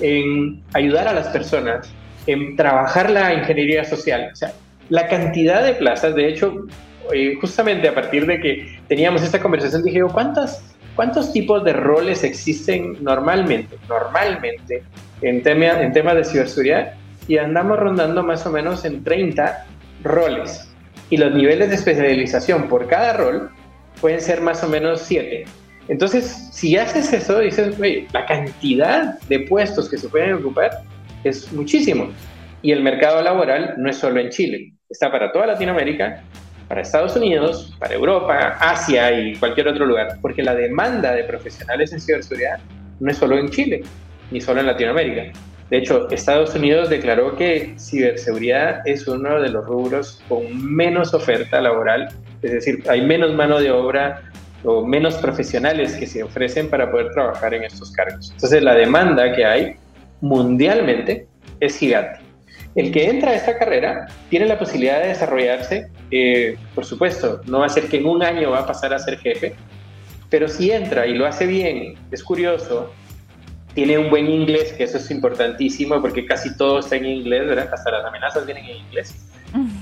[0.00, 1.92] en ayudar a las personas,
[2.26, 4.30] en trabajar la ingeniería social.
[4.32, 4.52] O sea,
[4.88, 6.66] la cantidad de plazas, de hecho,
[7.12, 12.24] eh, justamente a partir de que teníamos esta conversación, dije, ¿cuántas, ¿cuántos tipos de roles
[12.24, 14.82] existen normalmente, normalmente
[15.20, 16.94] en, tema, en temas de ciberseguridad?
[17.28, 19.66] Y andamos rondando más o menos en 30
[20.02, 20.68] roles.
[21.10, 23.50] Y los niveles de especialización por cada rol
[24.00, 25.44] pueden ser más o menos 7.
[25.88, 30.70] Entonces, si haces eso, dices, oye, la cantidad de puestos que se pueden ocupar
[31.24, 32.08] es muchísimo.
[32.62, 36.22] Y el mercado laboral no es solo en Chile, está para toda Latinoamérica
[36.68, 41.92] para Estados Unidos, para Europa, Asia y cualquier otro lugar, porque la demanda de profesionales
[41.92, 42.58] en ciberseguridad
[43.00, 43.82] no es solo en Chile,
[44.30, 45.38] ni solo en Latinoamérica.
[45.70, 51.60] De hecho, Estados Unidos declaró que ciberseguridad es uno de los rubros con menos oferta
[51.60, 52.08] laboral,
[52.42, 54.22] es decir, hay menos mano de obra
[54.62, 58.30] o menos profesionales que se ofrecen para poder trabajar en estos cargos.
[58.32, 59.76] Entonces, la demanda que hay
[60.20, 61.26] mundialmente
[61.60, 62.20] es gigante.
[62.74, 67.60] El que entra a esta carrera tiene la posibilidad de desarrollarse, eh, por supuesto, no
[67.60, 69.54] va a ser que en un año va a pasar a ser jefe,
[70.28, 72.92] pero si entra y lo hace bien, es curioso,
[73.74, 77.68] tiene un buen inglés, que eso es importantísimo porque casi todo está en inglés, ¿verdad?
[77.72, 79.14] Hasta las amenazas vienen en inglés.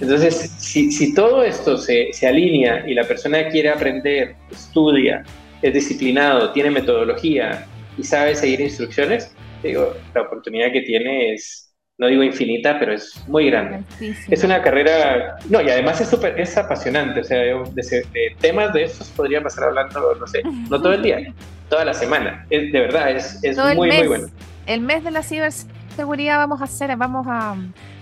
[0.01, 5.25] Entonces, si, si todo esto se, se, alinea y la persona quiere aprender, estudia,
[5.63, 11.72] es disciplinado, tiene metodología y sabe seguir instrucciones, digo, la oportunidad que tiene es,
[12.03, 13.85] no digo infinita, pero es muy grande.
[14.29, 18.83] Es una carrera, no, y además es súper, es apasionante, o sea, de, temas de
[18.83, 21.33] estos podría pasar hablando, no sé, no todo el día,
[21.69, 24.27] toda la semana, es, de verdad, es, es muy, muy bueno.
[24.67, 27.55] El mes de la ciberseguridad vamos a hacer, vamos a,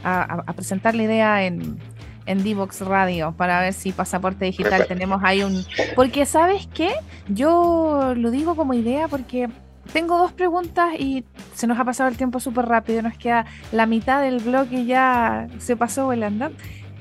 [0.02, 1.78] a, presentar la idea en,
[2.24, 5.62] en Divox Radio para ver si pasaporte digital tenemos ahí un...
[5.94, 6.90] Porque sabes qué,
[7.28, 9.48] yo lo digo como idea porque
[9.92, 13.86] tengo dos preguntas y se nos ha pasado el tiempo súper rápido, nos queda la
[13.86, 16.50] mitad del bloque ya se pasó volando.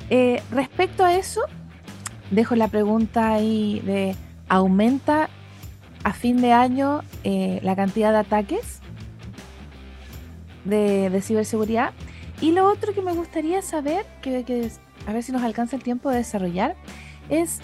[0.10, 1.42] Eh, respecto a eso,
[2.32, 4.16] dejo la pregunta ahí de,
[4.48, 5.30] ¿aumenta
[6.04, 8.80] a fin de año eh, la cantidad de ataques
[10.66, 11.94] de, ciberseguridad?
[12.42, 14.72] Y lo otro que me gustaría saber, que, que
[15.06, 16.76] a ver si nos alcanza el tiempo de desarrollar,
[17.30, 17.60] es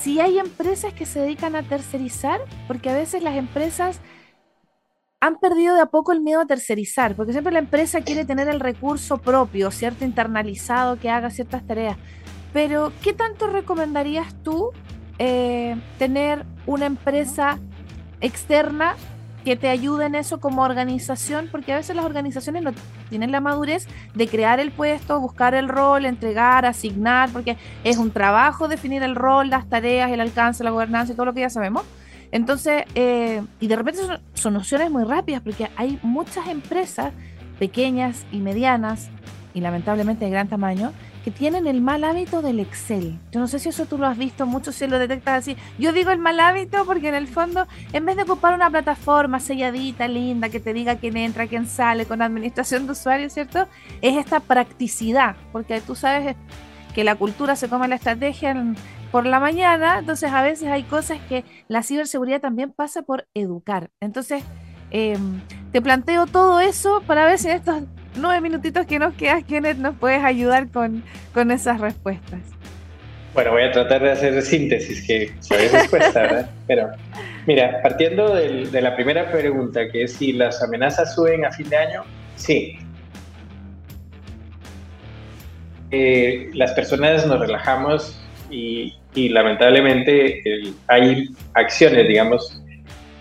[0.00, 4.00] si hay empresas que se dedican a tercerizar, porque a veces las empresas
[5.20, 8.48] han perdido de a poco el miedo a tercerizar, porque siempre la empresa quiere tener
[8.48, 11.98] el recurso propio, cierto, internalizado, que haga ciertas tareas.
[12.54, 14.70] Pero, ¿qué tanto recomendarías tú
[15.18, 17.58] eh, tener una empresa
[18.22, 18.96] externa
[19.44, 21.48] que te ayude en eso como organización?
[21.52, 22.72] Porque a veces las organizaciones no
[23.10, 28.10] tienen la madurez de crear el puesto, buscar el rol, entregar, asignar, porque es un
[28.10, 31.50] trabajo definir el rol, las tareas, el alcance, la gobernanza y todo lo que ya
[31.50, 31.84] sabemos
[32.32, 37.12] entonces, eh, y de repente son soluciones muy rápidas porque hay muchas empresas
[37.58, 39.10] pequeñas y medianas
[39.52, 40.92] y lamentablemente de gran tamaño
[41.24, 43.18] que tienen el mal hábito del Excel.
[43.30, 45.56] Yo no sé si eso tú lo has visto mucho, si lo detectas así.
[45.78, 49.38] Yo digo el mal hábito porque en el fondo, en vez de ocupar una plataforma
[49.38, 53.68] selladita, linda, que te diga quién entra, quién sale, con administración de usuarios, ¿cierto?
[54.00, 56.36] Es esta practicidad, porque tú sabes
[56.94, 58.76] que la cultura se toma la estrategia en,
[59.10, 63.90] por la mañana, entonces a veces hay cosas que la ciberseguridad también pasa por educar.
[64.00, 64.42] Entonces,
[64.90, 65.40] em,
[65.72, 67.82] te planteo todo eso para ver si en estos
[68.16, 72.40] nueve minutitos que nos quedas, Kenneth, nos puedes ayudar con, con esas respuestas.
[73.32, 76.50] Bueno, voy a tratar de hacer síntesis, que a veces cuesta, ¿verdad?
[76.66, 76.90] Pero,
[77.46, 81.76] mira, partiendo de la primera pregunta, que es si las amenazas suben a fin de
[81.76, 82.02] año,
[82.34, 82.78] sí.
[85.92, 88.20] Eh, las personas nos relajamos
[88.50, 90.42] y, lamentablemente
[90.86, 92.60] hay acciones, digamos,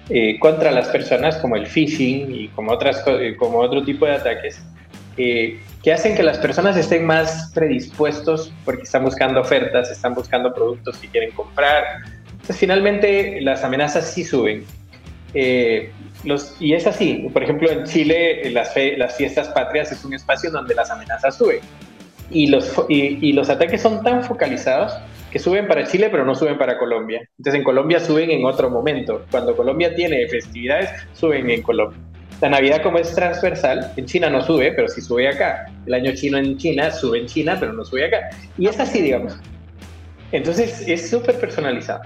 [0.09, 4.13] eh, contra las personas como el phishing y como, otras, eh, como otro tipo de
[4.13, 4.61] ataques
[5.17, 10.53] eh, que hacen que las personas estén más predispuestos porque están buscando ofertas, están buscando
[10.53, 11.83] productos que quieren comprar.
[12.31, 14.65] Entonces, finalmente, las amenazas sí suben.
[16.23, 20.51] los, y es así, por ejemplo, en Chile las, las fiestas patrias es un espacio
[20.51, 21.59] donde las amenazas suben
[22.31, 24.93] y los, y, los ataques son tan focalizados
[25.31, 27.21] que suben para Chile pero no suben para Colombia.
[27.37, 29.25] Entonces en Colombia suben en otro momento.
[29.31, 31.99] Cuando Colombia tiene festividades, suben en Colombia.
[32.41, 35.65] La Navidad como es transversal, en China no sube, pero sí sube acá.
[35.85, 38.29] El año chino en China sube en China, pero no sube acá.
[38.57, 39.37] Y es así, digamos.
[40.31, 42.01] Entonces es súper personalizado.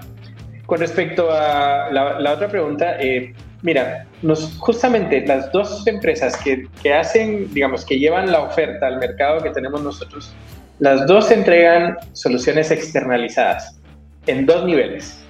[0.66, 3.32] Con respecto a la, otra pregunta, eh,
[3.64, 8.98] Mira, nos, justamente las dos empresas que, que, hacen, digamos, que llevan la oferta al
[8.98, 10.34] mercado que tenemos nosotros,
[10.78, 13.78] las dos entregan soluciones externalizadas
[14.26, 15.20] en dos niveles.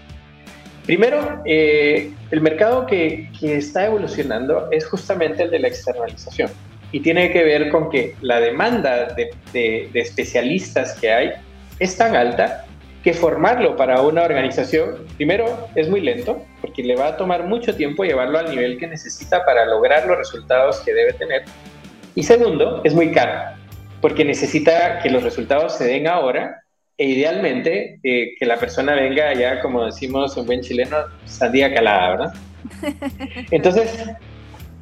[0.86, 6.50] Primero, eh, el mercado que, está evolucionando es justamente el de la externalización
[6.92, 11.32] y tiene que ver con que la demanda de, de, de especialistas que hay
[11.78, 12.64] es tan alta
[13.02, 17.74] que formarlo para una organización, primero, es muy lento, porque le va a tomar mucho
[17.74, 21.44] tiempo llevarlo al nivel que necesita para lograr los resultados que debe tener.
[22.14, 23.56] Y segundo, es muy caro,
[24.04, 26.62] porque necesita que los resultados se den ahora
[26.98, 32.10] e idealmente eh, que la persona venga ya, como decimos en buen chileno, sandía calada,
[32.10, 32.34] ¿verdad?
[33.50, 34.04] Entonces,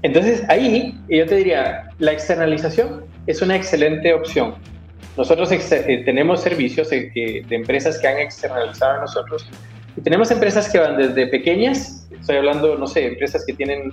[0.02, 4.56] entonces ahí yo te diría, la externalización es una excelente opción
[5.16, 9.46] nosotros eh, tenemos servicios de empresas que han externalizado a nosotros
[9.96, 13.92] y tenemos empresas que van desde pequeñas, estoy hablando, no sé, empresas que tienen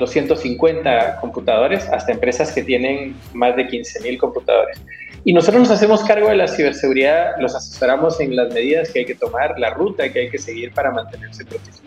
[0.00, 4.80] 250 computadores hasta empresas que tienen más de 15.000 computadores.
[5.24, 9.04] Y nosotros nos hacemos cargo de la ciberseguridad, los asesoramos en las medidas que hay
[9.04, 11.82] que tomar, la ruta que hay que seguir para mantenerse protegidos.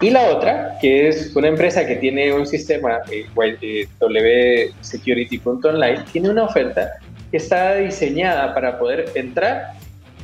[0.00, 3.24] Y la otra, que es una empresa que tiene un sistema eh,
[3.62, 6.98] eh wsecurity.online, tiene una oferta
[7.30, 9.72] que está diseñada para poder entrar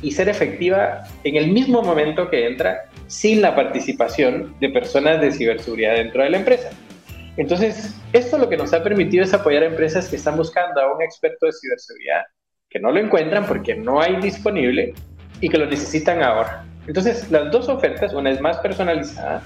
[0.03, 5.31] y ser efectiva en el mismo momento que entra sin la participación de personas de
[5.31, 6.71] ciberseguridad dentro de la empresa.
[7.37, 10.95] Entonces, esto lo que nos ha permitido es apoyar a empresas que están buscando a
[10.95, 12.23] un experto de ciberseguridad,
[12.69, 14.93] que no lo encuentran porque no hay disponible
[15.41, 16.65] y que lo necesitan ahora.
[16.87, 19.43] Entonces, las dos ofertas, una es más personalizada,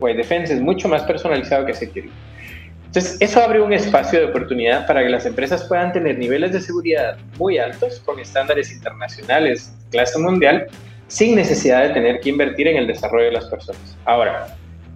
[0.00, 2.12] Defense es mucho más personalizado que Security.
[2.86, 6.60] Entonces, eso abre un espacio de oportunidad para que las empresas puedan tener niveles de
[6.60, 10.66] seguridad muy altos con estándares internacionales, clase mundial,
[11.14, 13.96] sin necesidad de tener que invertir en el desarrollo de las personas.
[14.04, 14.48] Ahora,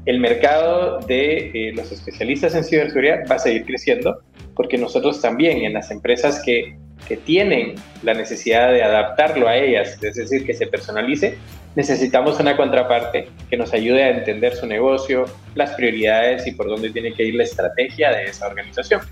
[0.04, 4.20] el mercado de eh, los especialistas en ciberseguridad va a seguir creciendo
[4.56, 9.96] porque nosotros también en las empresas que, que tienen la necesidad de adaptarlo a ellas,
[10.02, 11.36] es decir, que se personalice,
[11.76, 16.90] necesitamos una contraparte que nos ayude a entender su negocio, las prioridades y por dónde
[16.90, 19.02] tiene que ir la estrategia de esa organización.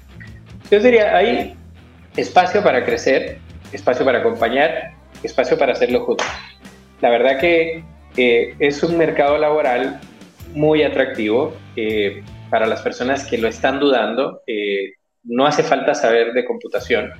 [0.72, 1.54] Yo diría, hay
[2.16, 3.38] espacio para crecer,
[3.70, 6.26] espacio para acompañar, espacio para hacerlo juntos.
[7.00, 7.82] La verdad que
[8.16, 10.00] es un mercado laboral
[10.54, 14.42] muy atractivo eh, para las personas que lo están dudando.
[14.46, 14.92] Eh,
[15.24, 17.10] no hace falta saber de computación,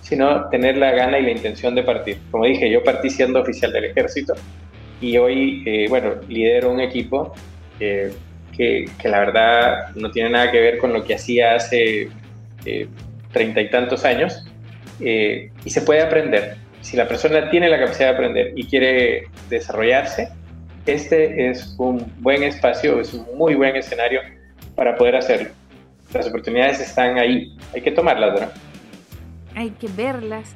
[0.00, 2.18] sino tener la gana y la intención de partir.
[2.30, 4.34] Como dije, yo partí siendo oficial del ejército
[5.00, 7.34] y hoy, eh, bueno, lidero un equipo
[7.78, 8.10] que,
[8.56, 12.08] que, la verdad no tiene nada que ver con lo que hacía hace
[12.66, 12.88] eh,
[13.32, 14.44] treinta y tantos años
[15.00, 16.56] eh, y se puede aprender.
[16.80, 20.28] Si la persona tiene la capacidad de aprender y quiere desarrollarse,
[20.86, 24.20] este es un buen espacio, es un muy buen escenario
[24.74, 25.50] para poder hacerlo.
[26.12, 28.52] Las oportunidades están ahí, hay que tomarlas, ¿verdad?
[29.54, 30.54] Hay que verlas.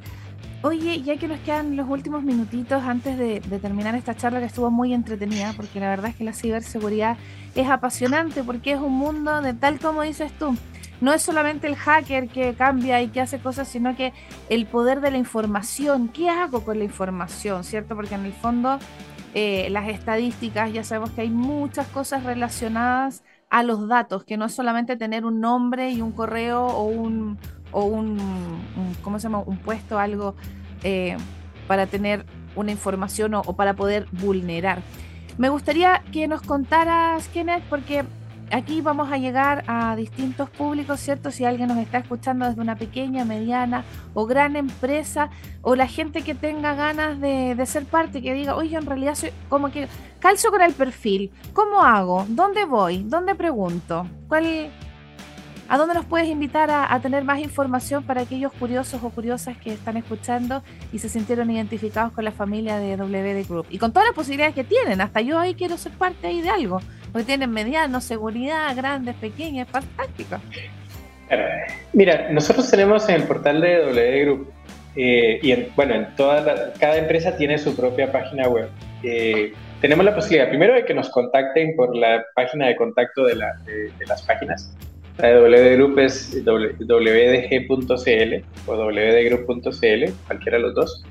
[0.63, 4.71] Oye, ya que nos quedan los últimos minutitos antes de, terminar esta charla que estuvo
[4.71, 7.19] muy entretenida, porque la verdad es que la ciberseguridad
[7.55, 10.57] es apasionante, porque es un mundo de tal como dices tú.
[11.05, 14.15] No es solamente el hacker que cambia y que hace cosas, sino que
[14.49, 16.09] el poder de la información.
[16.09, 17.63] ¿Qué hago con la información?
[17.63, 17.95] ¿Cierto?
[17.95, 18.79] Porque en el fondo
[19.35, 24.47] eh, las estadísticas, ya sabemos que hay muchas cosas relacionadas a los datos, que no
[24.47, 27.37] es solamente tener un nombre y un correo o un,
[27.71, 28.17] o un,
[29.03, 29.41] ¿cómo se llama?
[29.41, 30.35] Un puesto, algo
[30.85, 31.19] eh,
[31.69, 32.25] para tener
[32.57, 34.81] una información o, para poder vulnerar.
[35.37, 38.05] Me gustaría que nos contaras, Kenneth, porque
[38.51, 41.31] aquí vamos a llegar a distintos públicos, ¿cierto?
[41.31, 43.85] Si alguien nos está escuchando desde una pequeña, mediana
[44.15, 45.31] o gran empresa,
[45.63, 49.15] o la gente que tenga ganas de, de ser parte, que diga, oye, en realidad
[49.15, 49.89] soy como que
[50.21, 52.27] calzo con el perfil, ¿cómo hago?
[52.29, 53.03] ¿Dónde voy?
[53.05, 54.07] ¿Dónde pregunto?
[54.29, 54.71] ¿Cuál,
[55.67, 59.73] ¿A dónde nos puedes invitar a, tener más información para aquellos curiosos o curiosas que
[59.73, 63.67] están escuchando y se sintieron identificados con la familia de WD Group?
[63.71, 66.51] Y con todas las posibilidades que tienen, hasta yo ahí quiero ser parte ahí de
[66.51, 66.81] algo,
[67.15, 70.41] porque tienen medianos, seguridad, grandes, pequeñas, fantásticos.
[71.93, 74.53] Mira, nosotros tenemos en el portal de WD Group
[74.97, 78.69] eh, y en, bueno, en toda cada empresa tiene su propia página web.
[79.05, 83.37] Eh, tenemos la posibilidad primero de que nos contacten por la página de contacto de,
[83.37, 84.75] de las páginas
[85.19, 88.35] la de WD Group es wdg.cl
[88.67, 91.05] o wdgroup.cl, cualquiera de los dos.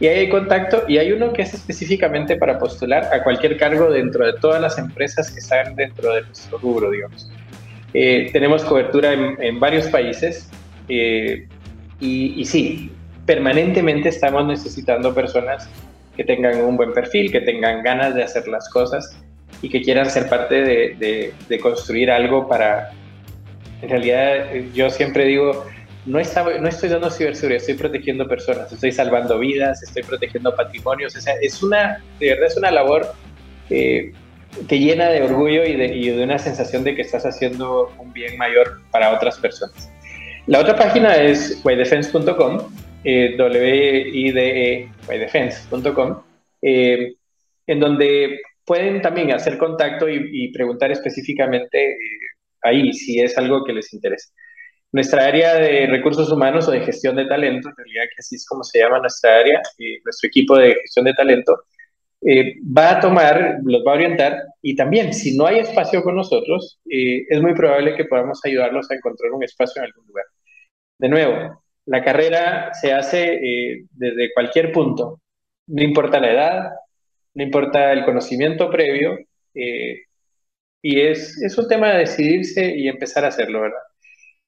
[0.00, 3.90] Y ahí hay contacto y hay uno que es específicamente para postular a cualquier cargo
[3.90, 7.30] dentro de todas las empresas que están dentro de nuestro rubro, digamos.
[7.92, 10.48] Eh, tenemos cobertura en, varios países
[10.88, 11.46] eh,
[12.00, 12.90] y, y, sí,
[13.26, 15.68] permanentemente estamos necesitando personas
[16.16, 19.14] que tengan un buen perfil, que tengan ganas de hacer las cosas
[19.60, 22.92] y que quieran ser parte de, de construir algo para,
[23.82, 25.66] en realidad, eh, yo siempre digo,
[26.06, 31.14] no, estoy dando ciberseguridad, estoy protegiendo personas, estoy salvando vidas, estoy protegiendo patrimonios.
[31.16, 33.06] O sea, es una, de verdad es una labor
[33.68, 34.12] eh,
[34.68, 38.80] que llena de orgullo y de, una sensación de que estás haciendo un bien mayor
[38.90, 39.90] para otras personas.
[40.46, 42.58] La otra página es wydefense.com,
[43.04, 44.88] eh, w
[46.62, 47.14] e,
[47.66, 51.96] en donde pueden también hacer contacto y, preguntar específicamente
[52.62, 54.32] ahí si es algo que les interesa.
[54.92, 58.46] Nuestra área de recursos humanos o de gestión de talento, en realidad que así es
[58.46, 61.60] como se llama nuestra área, eh, nuestro equipo de gestión de talento,
[62.22, 66.16] eh, va a tomar, los va a orientar y también si no hay espacio con
[66.16, 70.26] nosotros, eh, es muy probable que podamos ayudarlos a encontrar un espacio en algún lugar.
[70.98, 75.22] De nuevo, la carrera se hace eh, desde cualquier punto,
[75.68, 76.70] no importa la edad,
[77.34, 79.18] no importa el conocimiento previo,
[80.82, 83.78] y es, es un tema de decidirse y empezar a hacerlo, ¿verdad?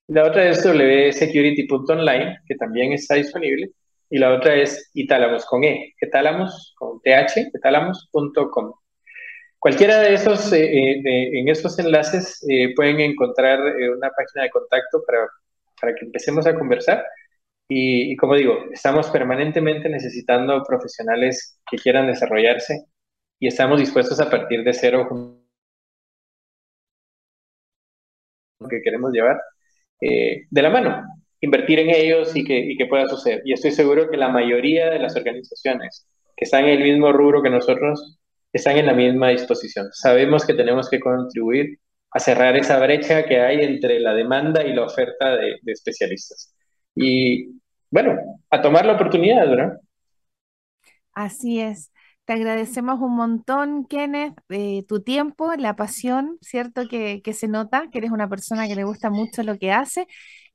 [0.08, 3.70] La otra es wsecurity.online, que también está disponible,
[4.10, 8.74] y la otra es Itálamos con E, Itálamos con TH, itálamos.com.
[9.58, 15.02] Cualquiera de esos, eh, eh, en esos enlaces eh, pueden encontrar una página de contacto
[15.06, 15.28] para,
[15.80, 17.04] para que empecemos a conversar.
[17.68, 22.86] Y, como digo, estamos permanentemente necesitando profesionales que quieran desarrollarse
[23.38, 25.08] y estamos dispuestos a partir de cero
[28.68, 29.40] que queremos llevar
[30.50, 31.02] de la mano,
[31.40, 33.42] invertir en ellos y que, y que pueda suceder.
[33.44, 37.42] Y estoy seguro que la mayoría de las organizaciones que están en el mismo rubro
[37.42, 38.18] que nosotros
[38.52, 39.88] están en la misma disposición.
[39.92, 41.78] Sabemos que tenemos que contribuir
[42.10, 46.54] a cerrar esa brecha que hay entre la demanda y la oferta de, especialistas.
[46.94, 48.18] Y bueno,
[48.50, 49.80] a tomar la oportunidad, ¿verdad?
[51.14, 51.91] Así es.
[52.24, 56.86] Te agradecemos un montón, Kenneth, eh, tu tiempo, la pasión, ¿cierto?
[56.88, 60.06] Que, que, se nota, que eres una persona que le gusta mucho lo que hace.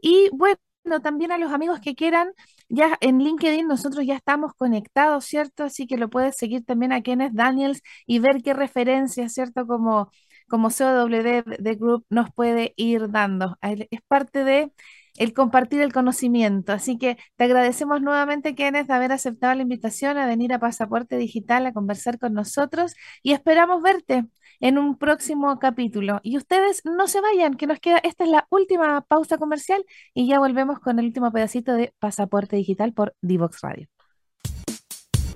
[0.01, 0.57] Y bueno,
[1.03, 2.29] también a los amigos que quieran,
[2.69, 5.65] ya en LinkedIn nosotros ya estamos conectados, ¿cierto?
[5.65, 9.67] Así que lo puedes seguir también a Kenneth Daniels y ver qué referencias, ¿cierto?
[9.67, 10.09] Como,
[10.47, 13.57] como COW de Group nos puede ir dando.
[13.61, 14.71] Es parte de
[15.17, 16.73] el compartir el conocimiento.
[16.73, 21.17] Así que te agradecemos nuevamente, Kenneth, de haber aceptado la invitación a venir a Pasaporte
[21.17, 24.25] Digital a conversar con nosotros y esperamos verte
[24.59, 26.19] en un próximo capítulo.
[26.23, 30.27] Y ustedes no se vayan, que nos queda, esta es la última pausa comercial y
[30.27, 33.87] ya volvemos con el último pedacito de Pasaporte Digital por Divox Radio.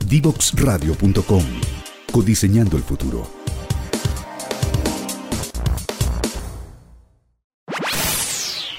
[0.08, 1.44] Divoxradio.com,
[2.12, 3.41] codiseñando el futuro.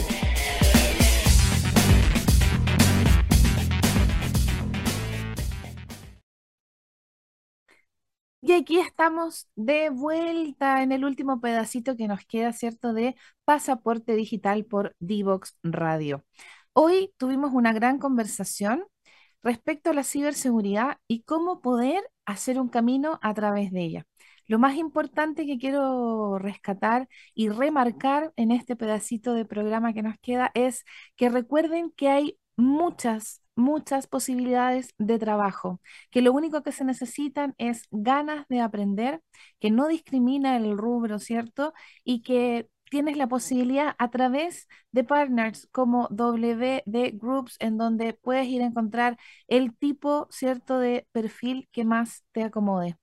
[8.51, 14.17] Y aquí estamos de vuelta en el último pedacito que nos queda, ¿cierto?, de pasaporte
[14.17, 16.25] digital por Divox Radio.
[16.73, 18.85] Hoy tuvimos una gran conversación
[19.45, 24.07] respecto a la ciberseguridad y cómo poder hacer un camino a través de ella.
[24.49, 30.19] Lo más importante que quiero rescatar y remarcar en este pedacito de programa que nos
[30.19, 30.85] queda es
[31.15, 35.81] que recuerden que hay muchas, muchas posibilidades de trabajo,
[36.11, 39.23] que lo único que se necesitan es ganas de aprender,
[39.61, 41.73] que no discrimina el rubro, ¿cierto?
[42.05, 48.47] Y que tienes la posibilidad a través de partners como WD Groups, en donde puedes
[48.49, 49.17] ir a encontrar
[49.49, 52.97] el tipo, ¿cierto?, de perfil que más te acomode.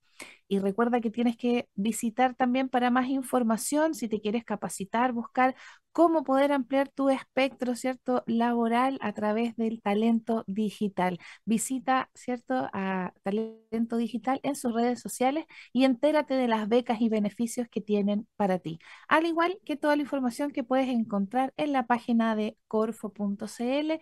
[0.48, 5.54] Y recuerda que tienes que visitar también para más información, si te quieres capacitar, buscar
[5.92, 11.18] cómo poder ampliar tu espectro, ¿cierto?, laboral a través del talento digital.
[11.44, 17.08] Visita, ¿cierto?, a Talento Digital en sus redes sociales y entérate de las becas y
[17.08, 18.78] beneficios que tienen para ti.
[19.08, 23.98] Al igual que toda la información que puedes encontrar en la página de corfo.cl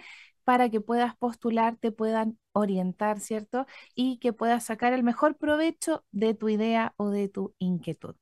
[0.47, 3.67] para que puedas postular, te puedan orientar, ¿cierto?
[3.97, 8.15] Y que puedas sacar el mejor provecho de tu idea o de tu inquietud.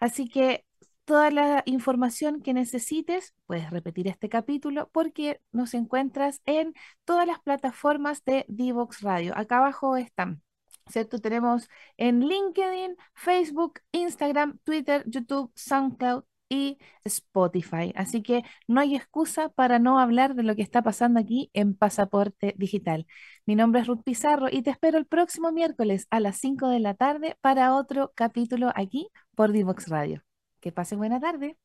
[0.00, 0.64] Así que
[1.04, 6.72] toda la información que necesites, puedes repetir este capítulo porque nos encuentras en
[7.04, 9.36] todas las plataformas de Divox Radio.
[9.36, 10.42] Acá abajo están.
[10.86, 11.18] ¿Cierto?
[11.18, 17.92] Tenemos en LinkedIn, Facebook, Instagram, Twitter, YouTube, SoundCloud, y Spotify.
[17.96, 21.74] Así que no hay excusa para no hablar de lo que está pasando aquí en
[21.74, 23.06] Pasaporte Digital.
[23.46, 26.80] Mi nombre es Ruth Pizarro y te espero el próximo miércoles a las 5 de
[26.80, 30.22] la tarde para otro capítulo aquí por Divox Radio.
[30.60, 31.56] Que pase buena tarde.